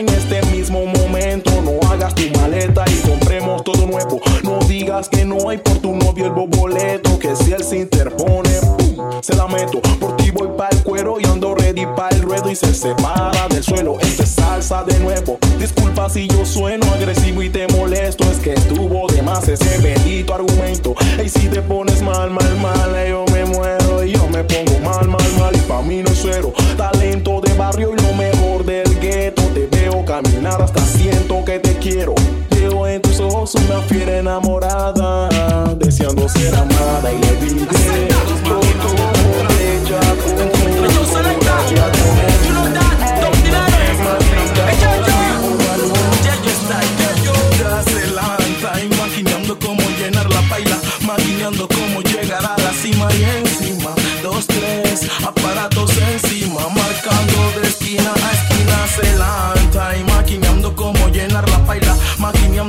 En 0.00 0.08
este 0.08 0.42
mismo 0.46 0.86
momento. 0.86 1.50
No 1.62 1.78
hagas 1.90 2.14
tu 2.14 2.22
maleta 2.38 2.84
y 2.88 3.08
compremos 3.08 3.62
todo 3.62 3.86
nuevo. 3.86 4.20
No 4.42 4.58
digas 4.60 5.08
que 5.08 5.24
no 5.24 5.48
hay 5.48 5.58
por 5.58 5.78
tu 5.78 5.94
novio 5.94 6.26
el 6.26 6.32
boleto. 6.32 7.18
Que 7.18 7.36
si 7.36 7.52
él 7.52 7.62
se 7.62 7.78
interpone, 7.78 8.50
¡pum! 8.78 9.20
se 9.20 9.36
la 9.36 9.46
meto. 9.46 9.80
Por 10.00 10.16
ti 10.16 10.30
voy 10.30 10.48
para 10.56 10.70
el 10.70 10.82
cuero 10.82 11.20
y 11.20 11.26
ando 11.26 11.54
ready 11.54 11.84
para 11.84 12.16
el 12.16 12.22
ruedo. 12.22 12.50
Y 12.50 12.56
se 12.56 12.72
separa 12.72 13.46
del 13.48 13.62
suelo. 13.62 13.98
Esto 14.00 14.22
es 14.22 14.30
salsa 14.30 14.82
de 14.84 14.98
nuevo. 15.00 15.38
Disculpa 15.58 16.08
si 16.08 16.26
yo 16.28 16.46
sueno 16.46 16.86
agresivo 16.94 17.42
y 17.42 17.50
te 17.50 17.68
molesto. 17.68 18.24
Es 18.24 18.38
que 18.38 18.54
estuvo 18.54 19.06
de 19.08 19.20
más 19.22 19.46
ese 19.48 19.78
bendito 19.78 20.34
argumento. 20.34 20.94
Y 21.22 21.28
si 21.28 21.48
te 21.48 21.60
pones 21.60 22.00
mal, 22.00 22.30
mal, 22.30 22.56
mal, 22.56 23.06
yo 23.06 23.26
me 23.32 23.44
muero 23.44 24.02
y 24.02 24.12
yo 24.12 24.26
me 24.28 24.44
pongo 24.44 24.78
mal, 24.80 25.06
mal, 25.06 25.32
mal. 25.38 25.54
Y 25.54 25.60
pa' 25.60 25.82
mí 25.82 26.02
no 26.02 26.10
es 26.10 26.20
cero. 26.22 26.54
Talento 26.78 27.42
de 27.42 27.52
barrio 27.52 27.92
y 27.94 28.02
lo 28.02 28.14
mejor 28.14 28.64
del 28.64 28.98
gueto. 28.98 29.39
Veo 30.00 30.06
caminar 30.06 30.62
hasta 30.62 30.80
siento 30.80 31.44
que 31.44 31.58
te 31.58 31.76
quiero. 31.76 32.14
Llevo 32.50 32.86
en 32.86 33.02
tus 33.02 33.20
ojos 33.20 33.54
una 33.54 33.82
fiera 33.82 34.18
enamorada, 34.18 35.28
deseando 35.74 36.28
ser 36.28 36.54
amada 36.54 37.12
y 37.12 37.18
le 37.18 37.64
todo 37.64 38.60
ella 39.60 40.00
Imaginando 48.82 49.58
cómo 49.58 49.82
llenar 49.98 50.30
la 50.30 50.40
paila, 50.48 50.78
maquinando 51.02 51.68
cómo 51.68 51.89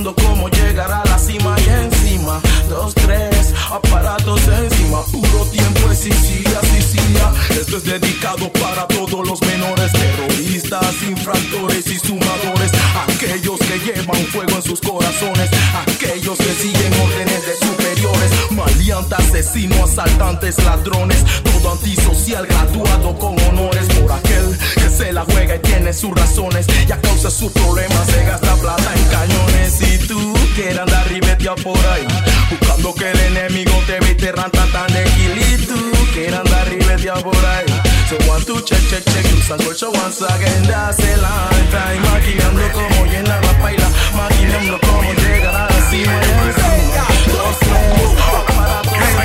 cómo 0.10 0.50
llegar 0.50 0.92
a 0.92 1.04
la 1.06 1.20
cima 1.20 1.56
y 1.60 1.70
encima, 1.70 2.42
dos, 2.68 2.94
tres, 2.96 3.54
aparatos 3.72 4.42
encima, 4.48 5.04
puro 5.12 5.46
tiempo 5.46 5.92
es 5.92 6.00
Sicilia, 6.00 6.60
Sicilia, 6.62 7.32
esto 7.52 7.78
es 7.78 7.84
dedicado 7.84 8.52
para 8.54 8.88
todos 8.88 9.28
los 9.28 9.40
menores 9.42 9.92
terroristas, 9.92 11.04
infractores 11.08 11.86
y 11.88 12.00
sumadores, 12.00 12.72
aquellos 13.08 13.60
que 13.60 13.80
llevan 13.80 14.26
fuego 14.28 14.56
en 14.56 14.64
sus 14.64 14.82
corazones, 14.82 15.50
aquellos 15.86 16.38
que 16.38 16.54
siguen 16.54 16.94
órdenes 17.00 17.46
de 17.46 17.68
superiores, 17.68 18.32
maleantes, 18.52 19.20
asesinos, 19.20 19.92
asaltantes, 19.92 20.58
ladrones, 20.64 21.24
todo 21.44 21.74
antisocial 21.74 22.48
graduado 22.48 23.18
con 23.20 23.40
honores 23.50 23.86
por 24.00 24.12
aquel 24.12 24.58
que 24.74 24.81
se 24.92 25.12
la 25.12 25.24
juega 25.26 25.56
y 25.56 25.60
tiene 25.60 25.94
sus 25.94 26.12
razones 26.12 26.66
y 26.88 26.92
a 26.92 27.00
causa 27.00 27.30
sus 27.30 27.52
problemas 27.52 28.06
se 28.08 28.24
gasta 28.26 28.56
plata 28.56 28.92
en 28.96 29.06
cañones. 29.06 29.82
Y 29.82 30.08
tú 30.08 30.34
quieres 30.56 30.80
andar 30.80 31.08
ribeteado 31.08 31.56
por 31.64 31.78
ahí 31.88 32.08
buscando 32.50 32.94
que 32.94 33.12
el 33.12 33.20
enemigo 33.20 33.72
te 33.88 34.00
ve 34.00 34.12
y 34.12 34.16
te 34.16 34.32
ranta 34.32 34.66
tan 34.72 34.92
de 34.94 35.04
y 35.04 35.66
tú 35.66 35.92
quieres 36.14 36.40
andar 36.40 36.68
ribeteado 36.70 37.22
por 37.24 37.46
ahí 37.46 37.66
so 38.10 38.18
one 38.30 38.44
two 38.44 38.60
check 38.62 38.82
check 38.90 39.04
check 39.06 39.24
tu 39.30 39.38
sancocho 39.42 39.92
once 39.92 40.22
again. 40.22 40.64
The 40.64 41.18
line 41.18 41.98
imaginando 41.98 42.62
cómo 42.74 43.06
llenar 43.06 43.44
la 43.46 43.54
paila 43.62 43.88
imaginando 44.14 44.80
cómo 44.82 45.14
llegar 45.14 45.56
a 45.56 45.70
la 45.70 45.90
cima 45.90 46.12
y 46.12 46.32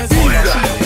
encima 0.01 0.86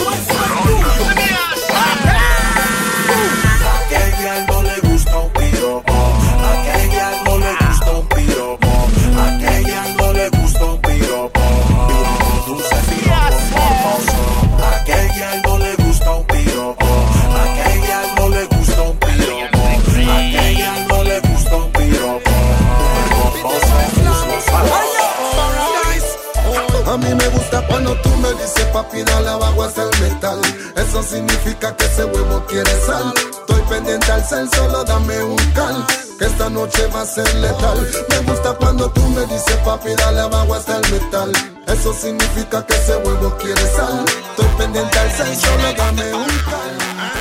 dices 28.50 28.66
papi 28.72 29.02
dale 29.02 29.28
abajo 29.28 29.62
hasta 29.62 29.82
el 29.82 30.00
metal. 30.00 30.40
Eso 30.76 31.02
significa 31.02 31.74
que 31.76 31.84
ese 31.84 32.04
huevo 32.04 32.44
quiere 32.46 32.70
sal. 32.86 33.12
Estoy 33.16 33.62
pendiente 33.68 34.12
al 34.12 34.24
cel, 34.24 34.48
solo 34.50 34.84
dame 34.84 35.22
un 35.22 35.36
cal 35.52 35.86
Que 36.18 36.24
esta 36.26 36.48
noche 36.50 36.86
va 36.94 37.02
a 37.02 37.06
ser 37.06 37.32
letal. 37.36 37.88
Me 38.08 38.18
gusta 38.30 38.52
cuando 38.54 38.90
tú 38.90 39.02
me 39.08 39.22
dices 39.26 39.56
papi 39.64 39.94
dale 39.96 40.20
abajo 40.20 40.54
hasta 40.54 40.76
el 40.78 40.92
metal. 40.92 41.32
Eso 41.66 41.92
significa 41.94 42.64
que 42.66 42.74
ese 42.74 42.96
huevo 42.96 43.36
quiere 43.38 43.66
sal. 43.76 44.04
Estoy 44.30 44.48
pendiente 44.58 44.98
al 44.98 45.10
cel, 45.10 45.36
solo 45.36 45.72
dame 45.76 46.14
un 46.14 46.26
cal. 46.26 46.78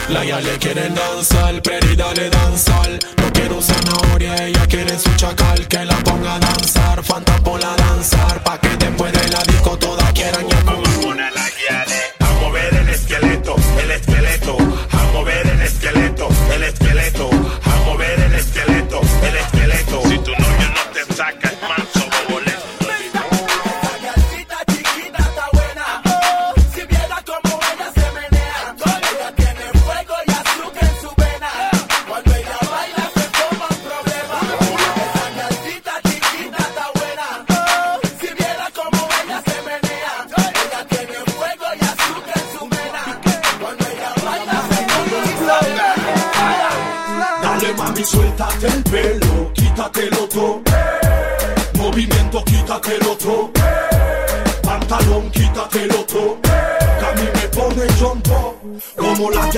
La 0.09 0.25
ya 0.25 0.39
le 0.41 0.57
quieren 0.57 0.95
danzar, 0.95 1.61
pero 1.61 1.95
dale 1.95 2.29
danzar. 2.29 2.99
No 3.17 3.31
zanahoria, 3.61 4.35
ella 4.45 4.65
quiere 4.67 4.97
su 4.97 5.13
chacal. 5.15 5.67
Que 5.67 5.85
la 5.85 5.95
ponga 5.97 6.35
a 6.35 6.39
danzar, 6.39 7.03
fanta 7.03 7.37
la 7.43 7.75
danzar. 7.75 8.43
Pa' 8.43 8.59
que 8.59 8.69
después 8.77 9.11
de 9.13 9.27
la 9.29 9.41
disco 9.43 9.77
todas 9.77 10.11
quieran 10.13 10.47
ya 10.47 10.59
A 10.59 11.38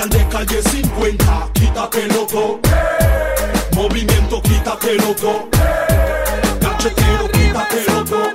De 0.10 0.28
calle 0.30 0.64
50, 0.64 1.50
quítatelo 1.54 2.26
todo. 2.26 2.60
Movimiento, 3.76 4.42
quítatelo 4.42 5.14
todo. 5.14 5.48
Cachetero, 6.60 7.30
quítatelo 7.32 8.04
todo. 8.06 8.32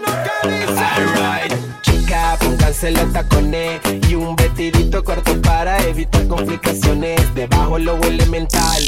Alright, 0.79 1.53
chica, 1.83 2.37
pónganse 2.39 2.93
los 2.93 3.13
tacones 3.13 3.81
y 4.09 4.15
un 4.15 4.37
vestidito 4.37 5.03
corto 5.03 5.43
para 5.43 5.83
evitar 5.83 6.29
complicaciones. 6.29 7.35
Debajo 7.35 7.81
lo 7.81 7.97
elemental. 8.03 8.83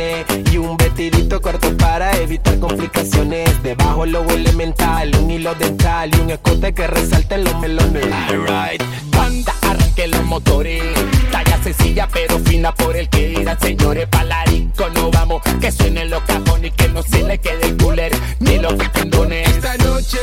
Y 0.00 0.56
un 0.56 0.78
vestidito 0.78 1.42
corto 1.42 1.76
para 1.76 2.16
evitar 2.16 2.58
complicaciones. 2.58 3.62
Debajo 3.62 4.06
lo 4.06 4.22
elemental, 4.30 5.14
un 5.16 5.30
hilo 5.30 5.54
dental 5.54 6.10
y 6.14 6.20
un 6.20 6.30
escote 6.30 6.72
que 6.72 6.86
resalte 6.86 7.36
los 7.36 7.58
melones. 7.60 8.06
Alright, 8.28 8.82
banda, 9.10 9.54
arranque 9.60 10.06
los 10.06 10.24
motores. 10.24 10.82
Talla 11.30 11.62
sencilla 11.62 12.08
pero 12.10 12.38
fina 12.38 12.74
por 12.74 12.96
el 12.96 13.10
que 13.10 13.32
irá, 13.32 13.58
señores. 13.58 14.08
Palarico, 14.08 14.88
no 14.94 15.10
vamos, 15.10 15.42
que 15.60 15.70
suenen 15.70 16.08
los 16.08 16.22
cajones 16.22 16.70
y 16.72 16.74
que 16.74 16.88
no 16.88 17.02
se 17.02 17.22
le 17.22 17.38
quede 17.38 17.66
el 17.66 17.76
cooler 17.76 18.12
ni 18.38 18.58
los 18.58 18.72
pendones. 18.74 19.48
Esta 19.48 19.76
noche 19.76 20.18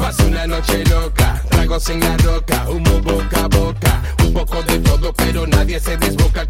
pasa 0.00 0.24
una 0.24 0.48
noche 0.48 0.84
loca, 0.86 1.40
tragos 1.48 1.88
en 1.90 2.00
la 2.00 2.16
roca, 2.16 2.66
humo 2.68 3.00
boca 3.02 3.44
a 3.44 3.46
boca, 3.46 4.02
un 4.24 4.32
poco 4.32 4.62
de 4.64 4.80
todo, 4.80 5.12
pero 5.12 5.46
nadie 5.46 5.78
se 5.78 5.96
desboca 5.96 6.44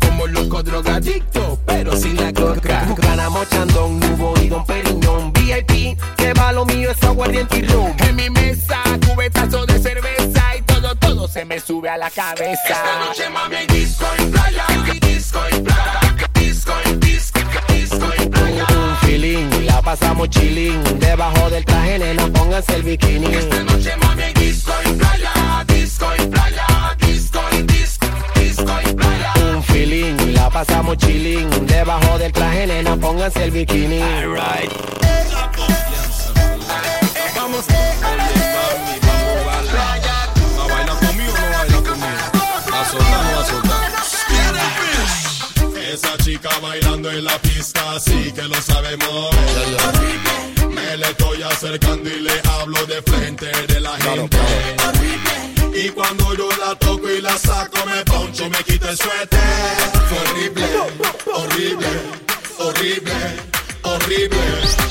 como 0.67 0.79
loco 0.79 0.91
drogadicto, 0.91 1.59
pero 1.67 1.97
sin 1.97 2.17
la 2.17 2.33
coca. 2.33 2.87
Ganamos 2.97 3.49
chandón, 3.49 4.01
nubo 4.01 4.35
y 4.43 4.49
don 4.49 4.65
Periñón 4.65 5.33
VIP, 5.33 5.99
que 6.17 6.33
va 6.35 6.53
lo 6.53 6.65
mío 6.65 6.91
es 6.91 7.03
aguardiente 7.03 7.59
y 7.59 7.63
rum 7.67 7.93
En 7.99 8.17
mi 8.17 8.31
mesa, 8.31 8.83
cubetazo 9.07 9.67
de 9.67 9.79
cerveza 9.79 10.57
y 10.57 10.63
todo, 10.63 10.95
todo 10.97 11.29
se 11.29 11.45
me 11.45 11.61
sube 11.61 11.89
a 11.89 11.97
la 11.97 12.11
cabeza. 12.11 12.61
Esta 12.69 12.99
noche 13.07 13.31
mami 13.31 13.57
hay 13.57 13.67
disco 13.67 14.07
en 14.19 14.31
playa, 14.31 14.65
disco 15.01 15.41
en 15.51 15.65
playa, 15.65 16.31
disco 16.35 16.73
en 16.85 17.01
disco, 17.01 17.41
playa. 18.31 18.67
Un 19.09 19.67
la 19.67 19.81
pasamos 19.83 20.29
chilling 20.29 20.83
Debajo 20.99 21.49
del 21.49 21.65
traje, 21.65 21.99
nena, 21.99 22.27
pónganse 22.29 22.75
el 22.75 22.83
bikini 22.83 23.35
Esta 23.35 23.63
noche 23.65 23.97
mami 23.97 24.33
disco 24.35 24.73
en 24.85 24.99
playa, 24.99 25.65
disco 25.67 26.07
en 26.19 26.31
playa, 26.31 26.36
pasamos 30.67 30.97
chilling 30.99 31.49
Debajo 31.67 32.19
del 32.19 32.33
traje, 32.33 32.67
nena, 32.67 32.97
pónganse 32.97 33.45
el 33.45 33.51
bikini 33.51 34.01
Alright. 34.03 34.73
Vamos, 37.35 37.65
vamos 37.65 37.65
a 37.65 37.65
bailar. 39.47 40.29
¿Va 40.59 40.65
a 40.65 40.69
bailar 40.69 40.99
conmigo 40.99 41.33
o 41.33 41.41
no 41.41 41.47
baila 41.57 41.77
conmigo? 41.77 42.25
¿Va 42.73 42.81
a 42.81 42.85
soltar 42.85 43.35
a 43.35 43.45
soltar? 43.45 43.87
Esa 45.93 46.17
chica 46.19 46.51
bailando 46.61 47.11
en 47.11 47.25
la 47.25 47.39
pista, 47.39 48.01
sí 48.01 48.33
que 48.33 48.43
lo 48.43 48.61
sabemos. 48.61 49.31
Me 50.69 50.75
Me 50.75 50.97
le 50.97 51.07
estoy 51.07 51.43
acercando 51.43 52.11
y 52.11 52.21
le 52.21 52.33
hablo 52.51 52.85
de 52.87 53.03
frente 53.03 53.47
de 53.67 53.81
la 53.81 53.97
gente. 53.99 54.37
Y 55.75 55.91
cuando 55.91 56.35
yo 56.35 56.49
la 56.59 56.75
toco 56.75 57.09
y 57.09 57.21
la 57.21 57.37
saco, 57.39 57.79
me 57.87 58.03
poncho, 58.05 58.49
me 58.51 58.59
quito 58.65 58.89
el 58.89 58.97
suéter. 58.97 59.96
Horrible, 60.37 60.67
horrible, 61.33 61.89
horrible, 62.59 63.15
horrible. 63.85 64.39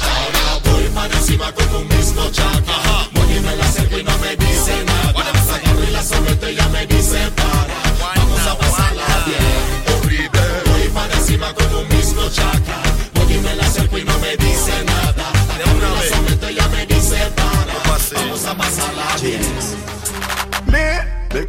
Ahora 0.02 0.60
voy 0.64 0.84
para 0.86 1.14
encima 1.14 1.52
como 1.52 1.80
un 1.82 1.88
mismo 1.88 2.28
chaca. 2.32 3.08
Voy 3.14 3.32
y 3.32 3.40
me 3.42 3.56
la 3.56 3.66
acerco 3.66 4.00
y 4.00 4.04
no 4.04 4.18
me 4.18 4.36
dice 4.38 4.84
nada. 4.86 5.10
Agarro 5.12 5.84
y 5.88 5.92
la 5.92 6.02
someto 6.02 6.50
y 6.50 6.56
ya 6.56 6.68
me 6.70 6.88
dice 6.88 7.30
para. 7.36 7.76
Vamos 8.16 8.42
a 8.42 8.58
pasarla 8.58 9.06
bien. 9.28 9.96
Horrible. 9.96 10.42
Voy 10.66 10.88
para 10.90 11.14
encima 11.14 11.54
como 11.54 11.82
un 11.82 11.90
mismo 11.90 12.28
chaca. 12.32 12.82
Voy 13.14 13.34
y 13.36 13.38
me 13.38 13.56
la 13.56 13.66
acerco 13.68 14.00
y 14.00 14.04
no 14.04 14.18
me 14.18 14.36
dice 14.38 14.84
nada. 14.84 15.30
Agarro 15.54 15.78
y 15.78 16.10
la 16.10 16.16
someto 16.16 16.50
y 16.50 16.56
ya 16.56 16.68
me 16.70 16.86
dice 16.88 17.18
para. 17.36 17.76
Vamos 18.16 18.46
a 18.46 18.58
pasarla 18.58 19.16
bien. 19.22 19.95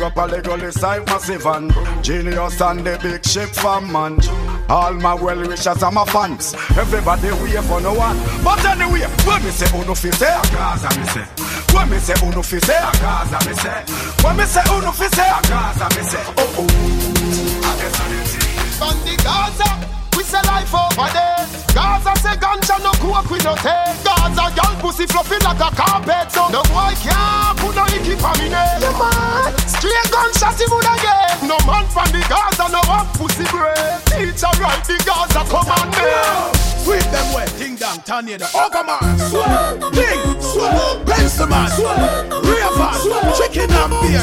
Up 0.06 0.16
all 0.18 0.28
the 0.28 0.40
gullies, 0.40 0.84
I'm 0.84 1.04
massive 1.06 1.44
and 1.46 1.72
Genius 2.00 2.60
and 2.60 2.86
the 2.86 2.96
big 3.02 3.26
ship 3.26 3.48
fan 3.48 3.90
man. 3.90 4.20
All 4.68 4.92
my 4.94 5.14
well 5.14 5.40
wishers 5.48 5.82
and 5.82 5.94
my 5.96 6.04
fans. 6.04 6.54
Everybody 6.78 7.32
wait 7.42 7.58
for 7.64 7.80
no 7.80 7.92
one. 7.92 8.16
But 8.44 8.64
anyway, 8.66 9.02
when 9.26 9.42
me 9.42 9.50
say 9.50 9.66
oh, 9.74 9.82
uno 9.82 9.94
fi 9.96 10.12
say 10.12 10.28
a 10.28 10.42
Gaza 10.54 10.96
me 10.96 11.06
say. 11.06 11.26
When 11.74 11.90
me 11.90 11.98
say 11.98 12.14
oh, 12.22 12.28
uno 12.30 12.42
fi 12.42 12.58
say 12.60 12.76
a 12.78 12.92
Gaza 13.02 13.48
me 13.48 13.54
say. 13.56 13.82
When 14.22 14.36
me 14.36 14.44
say 14.44 14.62
oh, 14.66 14.78
uno 14.78 14.92
fi 14.92 15.08
say 15.08 15.26
a 15.26 15.42
Gaza 15.42 15.88
me 15.98 16.02
say. 16.06 16.22
Oh 16.38 16.54
oh. 16.54 16.66
I 17.66 17.74
guess 17.82 17.98
the 19.02 19.16
Gaza, 19.24 19.95
we 20.26 20.32
say 20.32 20.42
life 20.46 20.74
over 20.74 21.08
there. 21.14 21.46
Gaza 21.74 22.12
say 22.18 22.36
ganja 22.36 22.82
no 22.82 22.90
coke 22.98 23.30
we 23.30 23.38
no 23.46 23.54
take. 23.56 23.94
Gaza 24.02 24.50
girl 24.54 24.74
pussy 24.82 25.06
fluffy 25.06 25.38
like 25.44 25.60
a 25.60 25.70
carpet, 25.74 26.32
so 26.32 26.48
no 26.48 26.62
boy 26.74 26.94
can't 26.98 27.58
put 27.58 27.74
no 27.74 27.84
icky 27.94 28.16
for 28.18 28.34
me 28.38 28.50
name. 28.50 28.80
Yeah, 28.82 28.98
man. 28.98 29.54
Straight 29.70 30.10
gunshot 30.10 30.58
he 30.58 30.66
woulda 30.70 30.94
get. 30.98 31.42
No 31.46 31.56
man 31.66 31.86
from 31.94 32.10
the 32.10 32.22
Gaza 32.26 32.66
no 32.72 32.80
want 32.90 33.08
pussy 33.14 33.46
bread. 33.50 34.02
Teacher 34.10 34.50
write 34.58 34.82
the 34.84 34.98
Gaza 35.06 35.42
commandment. 35.46 36.56
Sweep 36.82 37.06
them 37.10 37.34
wet, 37.34 37.52
ding 37.58 37.74
dong, 37.76 37.98
tornado, 38.06 38.46
Overman, 38.54 39.18
swag, 39.18 39.80
ding, 39.90 40.22
swag, 40.40 41.04
Benjamin, 41.04 41.66
swag, 41.74 42.30
Raven, 42.46 43.34
chicken 43.34 43.70
and 43.74 43.90
beer, 44.06 44.22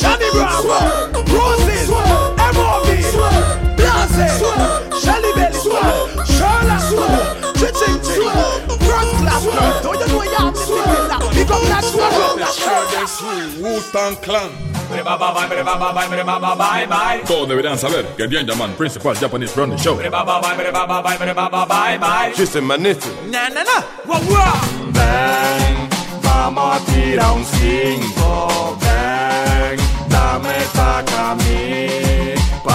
Johnny 0.00 0.28
Bravo, 0.32 1.12
Roses, 1.28 1.90
MOB, 1.92 3.82
Blase, 4.08 5.02
Shelly 5.02 5.32
Belly, 5.34 5.54
swag, 5.54 6.26
Sherlock, 6.26 7.36
Chiching 7.54 7.98
Ching, 8.02 8.34
Front 8.82 9.10
Class, 9.22 9.44
Front, 9.46 9.82
don't 9.82 10.00
you 10.00 10.06
know 10.08 10.22
you 10.22 10.30
have 10.34 10.54
to 10.54 10.60
pick 10.60 10.86
it 10.86 11.10
up, 11.10 11.22
pick 11.32 11.50
up 11.50 11.62
that 11.70 11.84
swag, 11.84 13.62
Wu-Tang 13.62 14.16
Clan. 14.16 14.50
Todos 17.26 17.48
deberían 17.48 17.78
saber 17.78 18.04
que 18.16 18.26
Dian 18.28 18.46
Yaman, 18.46 18.74
principal 18.74 19.14
Japanese 19.14 19.54
Brownie 19.54 19.78
Show. 19.78 19.98
Listen, 22.36 22.64
manito. 22.64 23.06
Na, 23.30 23.48
na, 23.48 23.62
na, 23.64 23.84
wow, 24.04 24.20
wow. 24.28 24.92
Ven, 24.92 25.88
vamos 26.22 26.76
a 26.76 26.80
tirar 26.92 27.32
un 27.32 27.44
5 27.44 28.78
Ven, 28.80 29.78
dame 30.10 30.54
taca 30.74 31.30
a 31.30 32.01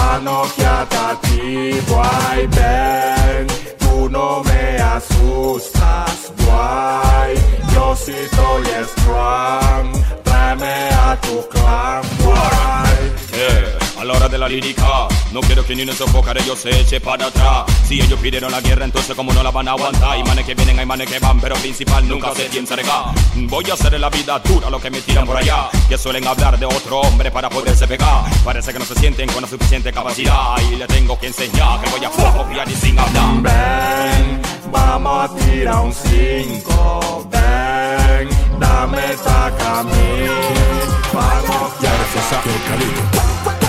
Panochia 0.08 0.86
boy 1.86 2.46
Ben. 2.56 3.46
Tu 3.78 4.08
no 4.08 4.42
me 4.42 4.78
asustas, 4.78 6.32
boy 6.38 7.34
Diosito 7.68 8.60
y 8.62 8.84
strong 8.86 9.92
Tráeme 10.24 10.88
a 10.94 11.14
tu 11.20 11.46
clan, 11.50 12.02
boy 12.24 13.38
Yeah 13.38 13.87
a 13.98 14.04
la 14.04 14.12
hora 14.14 14.28
de 14.28 14.38
la 14.38 14.48
lírica, 14.48 15.08
no 15.32 15.40
quiero 15.40 15.64
que 15.66 15.74
ni 15.74 15.82
uno 15.82 15.92
se 15.92 15.98
sofocaré, 15.98 16.44
yo 16.44 16.54
se 16.54 16.70
eche 16.80 17.00
para 17.00 17.26
atrás. 17.26 17.64
Si 17.86 18.00
ellos 18.00 18.18
pidieron 18.20 18.52
la 18.52 18.60
guerra, 18.60 18.84
entonces 18.84 19.14
como 19.16 19.32
no 19.32 19.42
la 19.42 19.50
van 19.50 19.68
a 19.68 19.72
aguantar. 19.72 20.12
Hay 20.12 20.22
manes 20.22 20.44
que 20.46 20.54
vienen, 20.54 20.78
hay 20.78 20.86
manes 20.86 21.08
que 21.08 21.18
van, 21.18 21.40
pero 21.40 21.56
principal 21.56 22.06
nunca 22.08 22.32
sé 22.34 22.48
quién 22.48 22.66
será. 22.66 23.12
Voy 23.34 23.64
a 23.70 23.74
hacer 23.74 23.98
la 23.98 24.08
vida 24.08 24.38
dura 24.38 24.70
lo 24.70 24.80
que 24.80 24.90
me 24.90 25.00
tiran 25.00 25.26
por 25.26 25.36
allá. 25.36 25.68
Que 25.88 25.98
suelen 25.98 26.26
hablar 26.26 26.58
de 26.58 26.66
otro 26.66 27.00
hombre 27.00 27.30
para 27.30 27.50
poderse 27.50 27.86
pegar. 27.88 28.24
Parece 28.44 28.72
que 28.72 28.78
no 28.78 28.84
se 28.84 28.94
sienten 28.94 29.28
con 29.30 29.42
la 29.42 29.48
suficiente 29.48 29.92
capacidad. 29.92 30.56
Y 30.70 30.76
le 30.76 30.86
tengo 30.86 31.18
que 31.18 31.26
enseñar 31.26 31.80
que 31.80 31.90
voy 31.90 32.04
a 32.04 32.10
copiar 32.10 32.68
y 32.68 32.74
sin 32.76 32.98
hablar. 32.98 33.42
Ven, 33.42 34.42
vamos 34.70 35.30
a 35.30 35.34
tirar 35.34 35.80
un 35.80 35.92
5 35.92 37.28
Ven, 37.30 38.28
dame 38.58 39.02
taca 39.24 39.80
a 39.80 39.82
mí 39.82 39.90
Vamos 41.12 41.72
Ya 41.80 41.90
se 42.12 42.20
sabe 42.30 43.67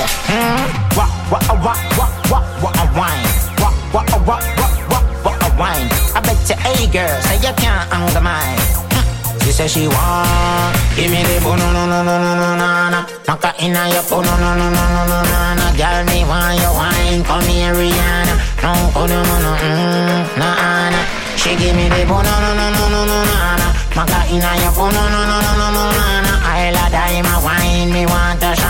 Oh, 0.00 0.06
Alexa. 0.06 0.96
What, 0.96 1.10
what, 1.30 1.44
what, 1.60 1.78
what, 1.98 2.12
what, 2.30 2.44
what 2.62 2.74
a 2.80 2.86
wine. 2.96 3.26
What, 3.60 3.74
what, 3.92 4.08
what, 4.10 4.42
what, 4.56 4.72
what, 4.88 5.04
what 5.24 5.36
a 5.44 5.48
wine. 5.60 5.88
I 6.16 6.20
bet 6.24 6.40
you, 6.48 6.56
hey 6.56 6.86
girl, 6.88 7.20
say 7.22 7.36
you 7.36 7.52
can't 7.56 7.92
anger 7.92 8.20
mine. 8.20 8.58
She 9.44 9.52
say 9.52 9.68
she 9.68 9.88
want 9.88 10.76
Give 10.96 11.10
me 11.10 11.24
the 11.24 11.40
boo 11.42 11.56
no 11.56 11.72
no 11.72 11.86
no 11.86 12.04
no 12.04 12.16
no 12.18 12.32
no 12.36 12.56
no 12.56 12.90
no 12.92 13.00
Knock 13.26 13.42
her 13.42 13.54
inna 13.58 13.88
your 13.88 14.04
boo 14.04 14.22
no 14.22 14.34
no 14.36 14.54
no 14.54 14.68
no 14.68 14.84
no 14.94 15.02
no 15.10 15.18
no 15.24 15.38
no 15.58 15.66
Girl 15.80 16.04
me 16.06 16.24
want 16.28 16.60
your 16.60 16.74
wine 16.76 17.24
Come 17.24 17.42
here 17.48 17.72
Rihanna 17.72 18.36
No 18.62 18.70
oh 18.94 19.06
no 19.08 19.18
no 19.24 19.36
no 19.40 19.52
mm, 19.56 20.38
nah 20.38 20.90
nah 20.92 21.04
She 21.40 21.56
give 21.56 21.74
me 21.74 21.88
the 21.88 22.04
boo 22.04 22.20
no 22.20 22.34
no 22.44 22.50
no 22.52 22.66
no 22.68 22.84
no 22.94 23.00
no 23.10 23.18
no 23.26 23.38
no 23.58 23.68
Knock 23.96 24.10
her 24.12 24.24
inna 24.28 24.50
your 24.60 24.72
boo 24.76 24.86
no 24.92 25.02
no 25.08 25.20
no 25.24 25.36
no 25.40 25.50
no 25.56 25.66
no 25.72 25.84
no 25.88 26.04
no 26.20 26.32
I 26.44 26.70
la 26.70 26.88
die 26.92 27.22
my 27.22 27.42
wine 27.42 27.90
me 27.90 28.04
want 28.06 28.40
to 28.40 28.54
shine 28.54 28.69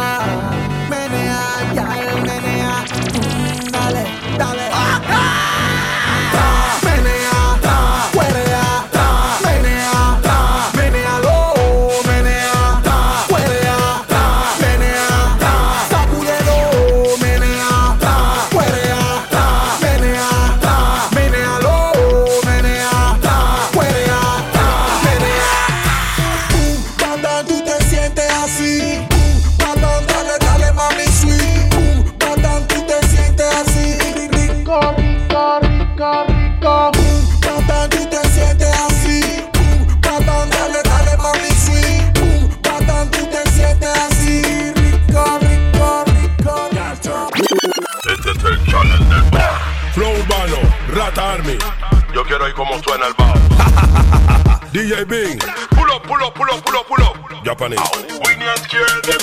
suena 52.91 53.07
el 53.07 53.13
bajo. 53.13 54.59
DJ 54.73 55.05
Bing. 55.05 55.39
Pull 55.69 55.91
up, 55.91 56.03
pull 56.03 56.21
up, 56.23 56.33
pull 56.33 56.49
up, 56.51 56.63
pull 56.65 56.75
up, 56.75 56.87
pull 56.87 57.03
up. 57.03 57.43
Japanese. 57.45 57.79
We 58.25 58.35
need 58.35 58.55
to 58.55 58.67
hear 58.69 59.01
them. 59.07 59.21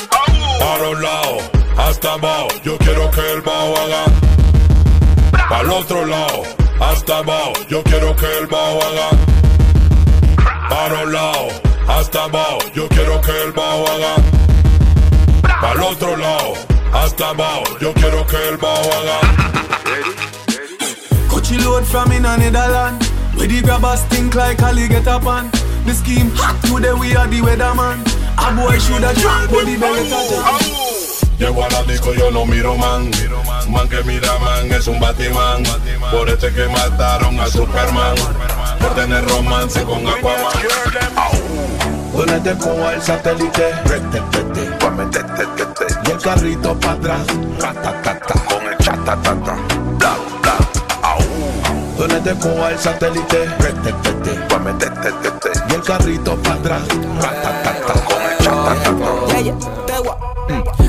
Para 0.59 0.89
un 0.89 1.03
lado, 1.03 1.39
hasta 1.77 2.15
abajo. 2.15 2.49
Yo 2.65 2.79
quiero 2.79 3.11
que 3.11 3.33
el 3.33 3.43
bajo 3.43 3.75
haga. 3.83 4.05
Para 5.49 5.61
el 5.61 5.71
otro 5.71 6.07
lado, 6.07 6.43
hasta 6.81 7.19
abajo. 7.19 7.53
Yo 7.69 7.83
quiero 7.83 8.17
que 8.17 8.39
el 8.39 8.47
bajo 8.47 8.79
haga. 8.89 9.09
Para 10.71 11.03
un 11.03 11.13
lado, 11.13 11.49
hasta 11.89 12.25
abajo. 12.25 12.59
Yo 12.75 12.89
quiero 12.89 13.21
que 13.21 13.43
el 13.43 13.53
bajo 13.53 13.85
haga 13.93 14.39
pa'l 15.61 15.81
otro 15.81 16.17
lado, 16.17 16.55
hasta 16.93 17.31
abajo. 17.31 17.65
Yo 17.81 17.93
quiero 17.95 18.27
que 18.27 18.49
el 18.49 18.57
bajo 18.57 18.91
haga. 18.99 19.19
Coachy 21.29 21.59
load 21.59 21.85
from 21.85 22.13
in. 22.13 23.08
Where 23.39 23.47
the 23.47 23.63
grabbers 23.63 24.03
think 24.11 24.35
like 24.35 24.61
Ali 24.63 24.89
get 24.89 25.07
up 25.07 25.25
on. 25.25 25.49
The 25.87 25.95
scheme 25.95 26.31
hot 26.35 26.59
today 26.67 26.93
we 26.93 27.15
are 27.15 27.29
the 27.29 27.39
weatherman. 27.39 28.03
A 28.35 28.51
boy 28.51 28.79
shoulda 28.83 29.15
drunk 29.15 29.51
but 29.51 29.65
the 29.65 29.79
belly 29.79 30.11
Llego 31.39 31.63
a 31.63 31.69
la 31.71 31.85
disco, 31.85 32.13
yo 32.15 32.31
no 32.33 32.45
miro 32.45 32.77
man. 32.77 33.13
Man 33.71 33.89
que 33.89 34.03
mira 34.03 34.39
man 34.41 34.73
es 34.73 34.89
un 34.89 34.99
Batman. 34.99 35.63
Por 36.11 36.29
este 36.29 36.53
que 36.53 36.67
mataron 36.67 37.39
a 37.39 37.47
Superman. 37.47 38.17
Por 38.81 38.95
tener 38.97 39.25
romance 39.29 39.85
con 39.85 40.05
Aquaman. 40.05 40.53
Ponete 42.13 42.59
con 42.59 42.81
el 42.93 43.01
satélite. 43.01 43.71
Y 46.05 46.11
el 46.11 46.19
carrito 46.19 46.81
para 46.81 46.93
atrás. 46.95 47.27
Con 48.49 48.67
el 48.67 48.79
chatatata. 48.79 49.68
Bla. 51.99 52.07
Ponete 52.07 52.39
con 52.39 52.53
el 52.71 52.79
satélite. 52.79 53.49
Y 55.69 55.75
el 55.75 55.83
carrito 55.83 56.37
para 56.37 56.55
atrás. 56.55 56.83
Con 56.89 57.03
el 57.03 57.19
chatatata. 58.39 60.38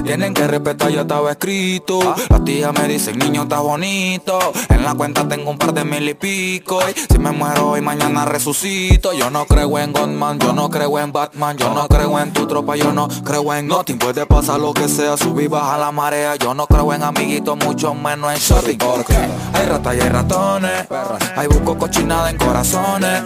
Tienen 0.03 0.34
que 0.34 0.47
respetar, 0.47 0.89
ya 0.89 1.01
estaba 1.01 1.30
escrito. 1.30 2.16
Las 2.30 2.43
tías 2.43 2.74
me 2.74 2.88
dicen, 2.88 3.20
niño, 3.20 3.43
está 3.43 3.60
bonito. 3.60 4.39
En 4.70 4.84
la 4.84 4.95
cuenta 4.95 5.28
tengo 5.28 5.51
un 5.51 5.57
par 5.57 5.74
de 5.74 5.86
mil 5.86 6.10
y 6.10 6.16
pico. 6.16 6.80
Y 6.89 6.99
si 6.99 7.20
me 7.20 7.32
muero 7.32 7.70
hoy, 7.70 7.82
mañana 7.82 8.26
resucito. 8.26 9.14
Yo 9.14 9.30
no 9.30 9.45
creo 9.45 9.78
en 9.78 9.93
Godman, 9.93 10.39
yo 10.39 10.51
no 10.51 10.70
creo 10.70 10.97
en 10.97 11.12
Batman. 11.12 11.57
Yo 11.57 11.74
no 11.74 11.88
creo 11.88 12.20
en 12.20 12.34
tu 12.34 12.47
tropa, 12.47 12.76
yo 12.76 12.91
no 12.91 13.07
creo 13.24 13.53
en 13.53 13.68
nothing. 13.68 13.99
Puede 13.99 14.26
pasar 14.26 14.60
lo 14.60 14.74
que 14.74 14.88
sea, 14.88 15.16
subir, 15.16 15.49
baja 15.49 15.78
la 15.78 15.91
marea. 15.91 16.36
Yo 16.38 16.55
no 16.55 16.66
creo 16.66 16.91
en 16.93 17.03
amiguitos, 17.03 17.55
mucho 17.57 17.93
menos 17.93 18.34
en 18.34 18.39
shopping. 18.39 18.78
Porque 18.78 19.16
hay 19.53 19.66
ratas 19.68 19.95
y 19.95 20.01
hay 20.01 20.10
ratones. 20.10 20.88
Hay 21.36 21.47
busco 21.47 21.78
cochinada 21.78 22.32
en 22.32 22.38
corazones. 22.38 23.24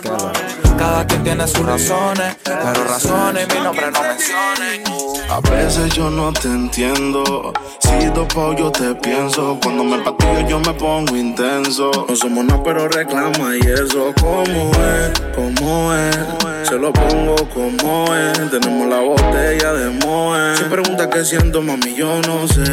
Cada 0.78 1.08
quien 1.08 1.24
tiene 1.24 1.48
sus 1.48 1.66
razones. 1.66 2.36
Pero 2.44 2.84
razones, 2.84 3.48
mi 3.54 3.64
nombre 3.64 3.90
no 3.90 4.02
menciones. 4.02 5.04
A 5.30 5.40
veces 5.40 5.94
yo 5.94 6.12
no 6.12 6.23
te 6.32 6.48
entiendo. 6.48 7.52
Si 7.80 8.06
dopo 8.10 8.54
yo 8.54 8.72
te 8.72 8.96
pienso. 8.96 9.58
Cuando 9.62 9.84
me 9.84 9.98
patillo 10.00 10.48
yo 10.48 10.60
me 10.60 10.74
pongo 10.74 11.18
intenso. 11.18 11.92
No 12.08 12.16
somos 12.16 12.46
nada, 12.46 12.64
pero 12.64 12.88
reclama 12.88 13.56
y 13.56 13.60
eso. 13.60 14.14
¿Cómo 14.22 14.72
es? 14.72 15.22
¿Cómo 15.36 15.94
es? 15.94 16.68
Se 16.70 16.80
lo 16.80 16.94
pongo 16.94 17.36
como 17.54 18.16
es. 18.16 18.50
Tenemos 18.50 18.88
la 18.88 19.00
botella 19.00 19.74
de 19.74 19.90
Moe. 20.06 20.56
Si 20.56 20.64
pregunta 20.64 21.10
qué 21.10 21.26
siento, 21.26 21.62
mami, 21.62 21.96
yo 21.96 22.22
no 22.22 22.48
sé. 22.48 22.64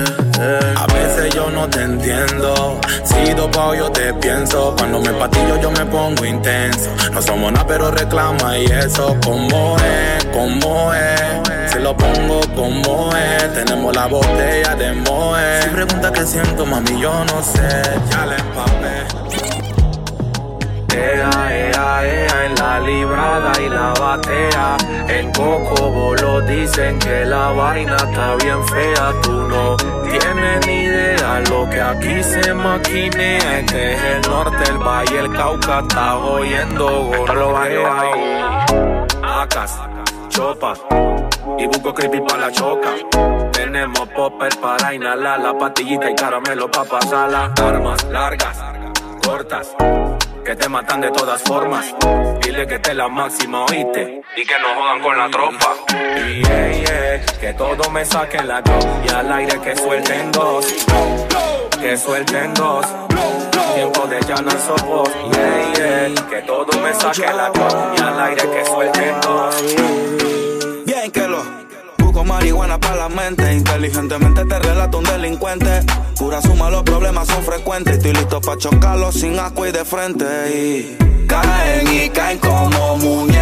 A 0.76 0.86
veces 0.86 1.34
yo 1.34 1.50
no 1.50 1.68
te 1.68 1.82
entiendo. 1.82 2.78
Si 3.04 3.32
dopao 3.32 3.74
yo 3.74 3.90
te 3.90 4.14
pienso. 4.14 4.74
Cuando 4.78 5.00
me 5.00 5.10
patillo 5.10 5.60
yo 5.60 5.70
me 5.72 5.84
pongo 5.86 6.24
intenso. 6.24 6.90
No 7.12 7.20
somos 7.20 7.52
nada, 7.52 7.66
pero 7.66 7.90
reclama 7.90 8.58
y 8.58 8.66
eso. 8.66 9.16
¿Cómo 9.24 9.76
es? 9.78 10.24
¿Cómo 10.26 10.92
es? 10.94 11.69
Lo 11.82 11.96
pongo 11.96 12.40
como 12.54 13.10
es. 13.16 13.54
Tenemos 13.54 13.94
la 13.96 14.06
botella 14.06 14.74
de 14.76 14.92
Moe. 14.92 15.62
Si 15.62 15.68
pregunta 15.70 16.12
qué 16.12 16.26
siento, 16.26 16.66
mami, 16.66 17.00
yo 17.00 17.24
no 17.24 17.42
sé. 17.42 17.82
Ya 18.10 18.26
le 18.26 18.36
empapé. 18.36 18.96
Ea, 20.94 21.30
ea, 21.50 22.04
ea, 22.04 22.46
en 22.46 22.54
la 22.56 22.80
librada 22.80 23.52
y 23.60 23.68
la 23.68 23.94
batea. 23.98 24.76
En 25.08 25.32
Coco 25.32 25.90
Bolo 25.90 26.40
dicen 26.42 26.98
que 26.98 27.24
la 27.24 27.48
vaina 27.48 27.96
está 27.96 28.36
bien 28.36 28.66
fea. 28.68 29.12
Tú 29.22 29.32
no 29.32 29.76
tienes 30.04 30.66
ni 30.66 30.82
idea 30.82 31.40
lo 31.48 31.68
que 31.70 31.80
aquí 31.80 32.22
se 32.22 32.52
maquinea. 32.52 33.60
Este 33.60 33.94
es 33.94 34.02
el 34.02 34.30
norte, 34.30 34.70
el 34.70 34.78
valle, 34.78 35.18
el 35.20 35.32
Cauca. 35.32 35.80
Está 35.80 36.16
oyendo 36.18 37.04
gorroa. 37.04 37.66
Acas, 39.22 39.78
chopas. 40.30 40.80
Y 41.58 41.66
busco 41.66 41.92
creepy 41.92 42.20
para 42.22 42.46
la 42.46 42.52
choca. 42.52 42.90
Tenemos 43.52 44.08
popper 44.08 44.56
para 44.60 44.94
inhalar 44.94 45.40
la 45.40 45.58
pastillita 45.58 46.10
y 46.10 46.14
caramelo 46.14 46.70
para 46.70 46.88
pasarla. 46.88 47.52
Armas 47.62 48.04
largas, 48.04 48.58
cortas 49.22 49.76
que 50.44 50.56
te 50.56 50.68
matan 50.68 51.00
de 51.00 51.10
todas 51.10 51.42
formas. 51.42 51.94
Dile 52.42 52.66
que 52.66 52.78
te 52.78 52.94
la 52.94 53.08
máxima, 53.08 53.64
oíste. 53.66 54.22
Y 54.36 54.44
que 54.44 54.54
no 54.58 54.74
jodan 54.74 55.00
con 55.00 55.18
la 55.18 55.30
tropa. 55.30 55.74
Yeah, 55.90 56.72
yeah, 56.72 57.26
que 57.40 57.52
todo 57.54 57.90
me 57.90 58.04
saquen 58.04 58.48
la 58.48 58.62
dos. 58.62 58.86
Y 59.04 59.12
al 59.12 59.32
aire 59.32 59.60
que 59.60 59.76
suelten 59.76 60.32
dos. 60.32 60.66
Que 61.80 61.96
suelten 61.96 62.54
dos. 62.54 62.86
Tiempo 63.74 64.06
de 64.06 64.20
llanar 64.20 64.58
sopos. 64.60 65.08
Yeah, 65.32 65.72
yeah, 65.74 66.28
que 66.28 66.42
todo 66.46 66.66
me 66.82 66.92
saquen 66.94 67.36
la. 67.36 67.52
Y 67.96 68.02
al 68.02 68.20
aire 68.20 68.42
que 68.50 68.64
suelten 68.64 69.20
dos. 69.22 69.54
Bien 70.86 71.10
que 71.10 71.28
lo 71.28 71.42
busco 71.98 72.24
marihuana 72.24 72.78
para 72.78 72.96
la 72.96 73.08
mente. 73.08 73.52
Inteligentemente 73.52 74.44
te 74.44 74.58
relato 74.58 74.98
un 74.98 75.04
delincuente. 75.04 75.80
Pura 76.18 76.42
suma, 76.42 76.70
los 76.70 76.82
problemas 76.82 77.28
son 77.28 77.42
frecuentes. 77.42 77.96
Estoy 77.98 78.12
listo 78.12 78.40
para 78.40 78.58
chocarlos 78.58 79.14
sin 79.14 79.38
asco 79.38 79.66
y 79.66 79.72
de 79.72 79.84
frente. 79.84 80.24
Y 80.54 81.26
caen 81.26 81.92
y 81.92 82.10
caen 82.10 82.38
como 82.38 82.96
muñecos. 82.96 83.39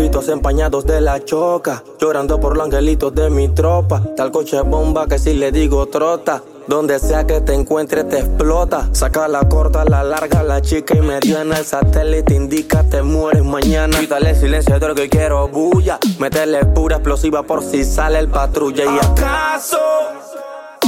Ojitos 0.00 0.30
empañados 0.30 0.86
de 0.86 1.02
la 1.02 1.22
choca, 1.22 1.84
llorando 2.00 2.40
por 2.40 2.56
los 2.56 2.64
angelitos 2.64 3.14
de 3.14 3.28
mi 3.28 3.48
tropa. 3.48 4.02
Tal 4.16 4.30
coche 4.30 4.58
bomba 4.62 5.06
que 5.06 5.18
si 5.18 5.34
le 5.34 5.52
digo 5.52 5.84
trota. 5.88 6.42
Donde 6.66 6.98
sea 6.98 7.26
que 7.26 7.42
te 7.42 7.52
encuentre 7.52 8.04
te 8.04 8.20
explota. 8.20 8.88
Saca 8.92 9.28
la 9.28 9.46
corta, 9.46 9.84
la 9.84 10.02
larga, 10.02 10.42
la 10.42 10.62
chica 10.62 10.96
y 10.96 11.02
mediana. 11.02 11.58
El 11.58 11.66
satélite 11.66 12.32
indica 12.34 12.82
te 12.82 13.02
mueres 13.02 13.44
mañana. 13.44 14.00
Quítale 14.00 14.34
silencio 14.34 14.78
de 14.78 14.94
que 14.94 15.08
quiero 15.10 15.46
bulla. 15.48 15.98
Métele 16.18 16.64
pura 16.64 16.96
explosiva 16.96 17.42
por 17.42 17.62
si 17.62 17.84
sale 17.84 18.20
el 18.20 18.28
patrulla. 18.28 18.84
¿Y 18.86 18.98
acaso? 18.98 19.76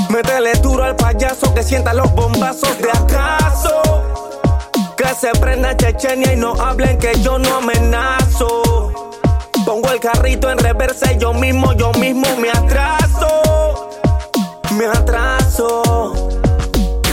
Métele 0.08 0.54
duro 0.62 0.84
al 0.84 0.96
payaso 0.96 1.52
que 1.52 1.62
sienta 1.62 1.92
los 1.92 2.10
bombazos 2.14 2.78
de 2.78 2.88
acaso. 2.90 3.82
Que 4.96 5.08
se 5.20 5.32
prenda 5.38 5.76
Chechenia 5.76 6.32
y 6.32 6.36
no 6.36 6.54
hablen 6.54 6.96
que 6.96 7.12
yo 7.20 7.38
no 7.38 7.56
amenazo. 7.56 8.61
Pongo 9.72 9.90
el 9.90 10.00
carrito 10.00 10.50
en 10.50 10.58
reversa 10.58 11.14
y 11.14 11.16
yo 11.16 11.32
mismo, 11.32 11.72
yo 11.72 11.92
mismo 11.92 12.26
me 12.36 12.50
atraso. 12.50 13.88
Me 14.76 14.84
atraso. 14.84 16.28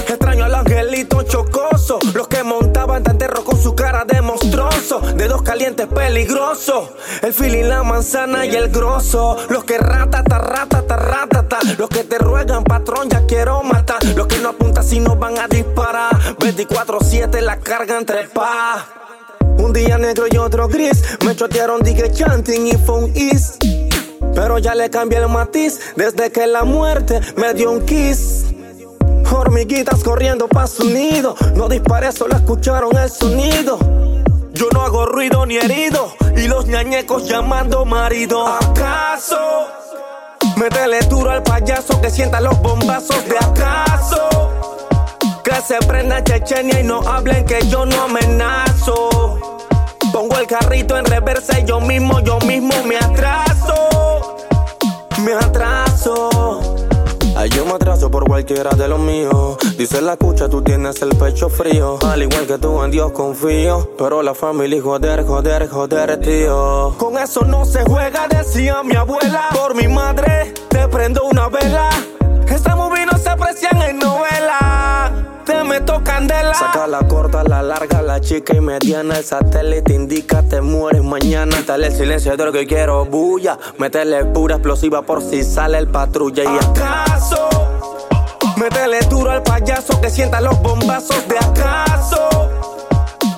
Extraño 0.06 0.44
al 0.44 0.54
angelito 0.54 1.24
chocoso. 1.24 2.00
Los 2.14 2.28
que 2.28 2.44
montaban 2.44 3.02
tan 3.02 3.18
terror 3.18 3.46
con 3.46 3.58
su 3.58 3.74
cara 3.76 4.04
de 4.04 4.22
monstruoso. 4.22 5.00
Dedos 5.00 5.42
calientes 5.42 5.88
peligrosos. 5.88 6.90
El 7.22 7.34
feeling, 7.34 7.70
la 7.70 7.82
manzana 7.84 8.46
y 8.46 8.54
el 8.54 8.68
grosso. 8.68 9.38
Los 9.48 9.64
que 9.64 9.78
ratata, 9.78 10.38
ratata, 10.40 10.98
ratata. 10.98 11.60
Los 11.78 11.88
que 11.88 12.04
te 12.04 12.18
ruegan, 12.18 12.66
patrón, 12.66 13.10
ya 13.10 13.26
quiero 13.26 13.64
matar. 13.64 14.04
Los 14.18 14.28
que 14.28 14.38
no 14.40 14.50
apuntan 14.50 14.84
si 14.84 15.00
no 15.00 15.16
van 15.16 15.40
a 15.40 15.48
disparar. 15.48 16.14
24-7 16.38 17.40
la 17.40 17.56
carga 17.62 17.98
entre 17.98 18.28
pa. 18.28 18.99
Un 19.60 19.74
día 19.74 19.98
negro 19.98 20.26
y 20.32 20.38
otro 20.38 20.68
gris. 20.68 21.04
Me 21.26 21.36
chotearon, 21.36 21.82
dije 21.82 22.12
chanting 22.12 22.68
y 22.68 22.78
phone 22.78 23.12
is. 23.16 23.58
Pero 24.34 24.58
ya 24.58 24.74
le 24.74 24.90
cambié 24.90 25.20
el 25.20 25.28
matiz 25.28 25.80
desde 25.96 26.32
que 26.32 26.48
la 26.48 26.64
muerte 26.64 27.20
me 27.36 27.54
dio 27.54 27.72
un 27.72 27.86
kiss. 27.86 28.46
Hormiguitas 29.30 30.04
corriendo 30.04 30.48
pa' 30.48 30.66
su 30.66 30.90
nido. 30.90 31.36
No 31.56 31.68
disparé, 31.68 32.12
solo 32.12 32.36
escucharon 32.36 32.96
el 32.98 33.10
sonido. 33.10 33.78
Yo 34.54 34.68
no 34.74 34.82
hago 34.82 35.06
ruido 35.06 35.46
ni 35.46 35.58
herido. 35.58 36.14
Y 36.36 36.48
los 36.48 36.66
ñañecos 36.66 37.28
llamando 37.28 37.86
marido. 37.86 38.48
¿Acaso? 38.48 39.68
Métele 40.56 41.02
duro 41.10 41.32
al 41.32 41.44
payaso 41.44 42.00
que 42.02 42.10
sienta 42.10 42.40
los 42.42 42.60
bombazos 42.62 43.24
de 43.28 43.38
acaso. 43.38 44.30
Que 45.44 45.56
se 45.68 45.78
prenda 45.86 46.24
Chechenia 46.24 46.80
y 46.80 46.84
no 46.84 47.02
hablen 47.02 47.46
que 47.46 47.60
yo 47.68 47.86
no 47.86 48.04
amenazo. 48.04 49.29
Carrito 50.50 50.98
en 50.98 51.06
reversa 51.06 51.60
y 51.60 51.66
yo 51.66 51.80
mismo, 51.80 52.22
yo 52.22 52.40
mismo 52.40 52.74
me 52.84 52.98
atraso. 52.98 54.38
Me 55.24 55.34
atraso. 55.34 56.76
Ay, 57.36 57.50
yo 57.52 57.68
me 57.68 57.74
atraso 57.74 58.10
por 58.10 58.26
cualquiera 58.26 58.72
de 58.72 58.88
los 58.88 58.98
míos. 58.98 59.58
Dice 59.78 60.02
la 60.02 60.18
cucha, 60.18 60.50
tú 60.50 60.64
tienes 60.64 61.04
el 61.04 61.10
pecho 61.10 61.50
frío. 61.50 62.00
Al 62.04 62.24
igual 62.24 62.48
que 62.48 62.58
tú 62.58 62.84
en 62.84 62.90
Dios 62.90 63.12
confío. 63.12 63.92
Pero 63.96 64.24
la 64.24 64.34
familia, 64.34 64.82
joder, 64.82 65.24
joder, 65.24 65.70
joder, 65.70 66.20
tío. 66.20 66.96
Con 66.98 67.20
eso 67.20 67.46
no 67.46 67.64
se 67.64 67.84
juega, 67.84 68.28
decía 68.28 68.82
mi 68.82 68.96
abuela. 68.96 69.50
Por 69.54 69.76
mi 69.76 69.88
madre, 69.88 70.56
te 70.70 70.88
prendo 70.88 71.26
una 71.26 71.48
vela. 71.50 71.92
Esta 72.48 72.76
movie 72.76 73.06
no 73.06 73.20
se 73.20 73.30
aprecian 73.30 73.80
en 73.84 74.00
novela. 74.00 74.39
Te 75.80 75.94
meto 75.94 76.04
candela. 76.04 76.54
Saca 76.54 76.88
la 76.88 77.08
corta, 77.08 77.44
la 77.44 77.62
larga, 77.62 78.02
la 78.02 78.20
chica 78.20 78.54
y 78.54 78.60
mediana. 78.60 79.18
El 79.18 79.24
satélite 79.24 79.94
indica 79.94 80.42
te 80.42 80.60
mueres 80.60 81.04
mañana. 81.04 81.64
Dale 81.66 81.88
el 81.88 81.94
silencio 81.96 82.36
de 82.36 82.46
lo 82.46 82.52
que 82.52 82.68
quiero, 82.68 83.06
bulla. 83.06 83.58
Métele 83.78 84.26
pura 84.26 84.56
explosiva 84.56 85.02
por 85.04 85.22
si 85.22 85.44
sale 85.44 85.78
el 85.78 85.88
patrulla. 85.88 86.44
Y 86.44 86.58
acaso, 86.58 87.48
métele 88.58 89.00
duro 89.10 89.32
al 89.32 89.42
payaso 89.42 90.02
que 90.02 90.10
sienta 90.10 90.42
los 90.42 90.62
bombazos 90.62 91.26
de 91.30 91.38
acaso. 91.38 92.28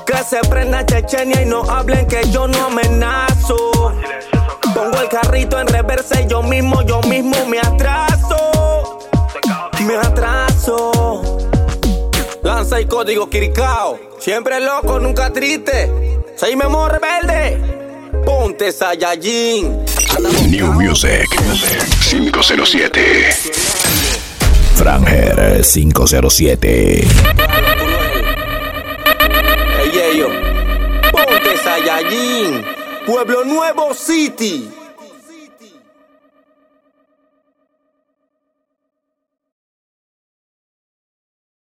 Que 0.06 0.18
se 0.24 0.40
prenda 0.50 0.84
Chechenia 0.84 1.44
y 1.44 1.46
no 1.46 1.62
hablen 1.70 2.08
que 2.08 2.28
yo 2.32 2.48
no 2.48 2.66
amenazo. 2.66 3.72
Pongo 4.74 5.00
el 5.00 5.10
carrito 5.10 5.60
en 5.60 5.68
reversa 5.68 6.22
y 6.22 6.28
yo 6.28 6.42
mismo, 6.42 6.82
yo 6.82 7.02
mismo 7.02 7.46
me 7.46 7.60
atraso. 7.60 9.00
Me 9.86 9.96
atraso. 9.96 11.01
Lanza 12.44 12.80
y 12.82 12.86
código 12.86 13.30
Kirikao. 13.30 14.00
Siempre 14.20 14.60
loco, 14.60 15.00
nunca 15.00 15.32
triste. 15.32 15.92
Soy 16.36 16.56
memo 16.56 16.88
rebelde. 16.90 17.58
Ponte 18.26 18.72
Saiyajin. 18.72 19.84
New 20.50 20.74
Music 20.74 21.26
507. 22.10 23.34
Franger 24.76 25.62
507. 25.64 27.08
Ey, 29.80 30.18
yo. 30.18 30.30
Ponte 31.12 31.58
Saiyajin. 31.64 32.66
Pueblo 33.06 33.44
Nuevo 33.46 33.94
City. 33.94 34.70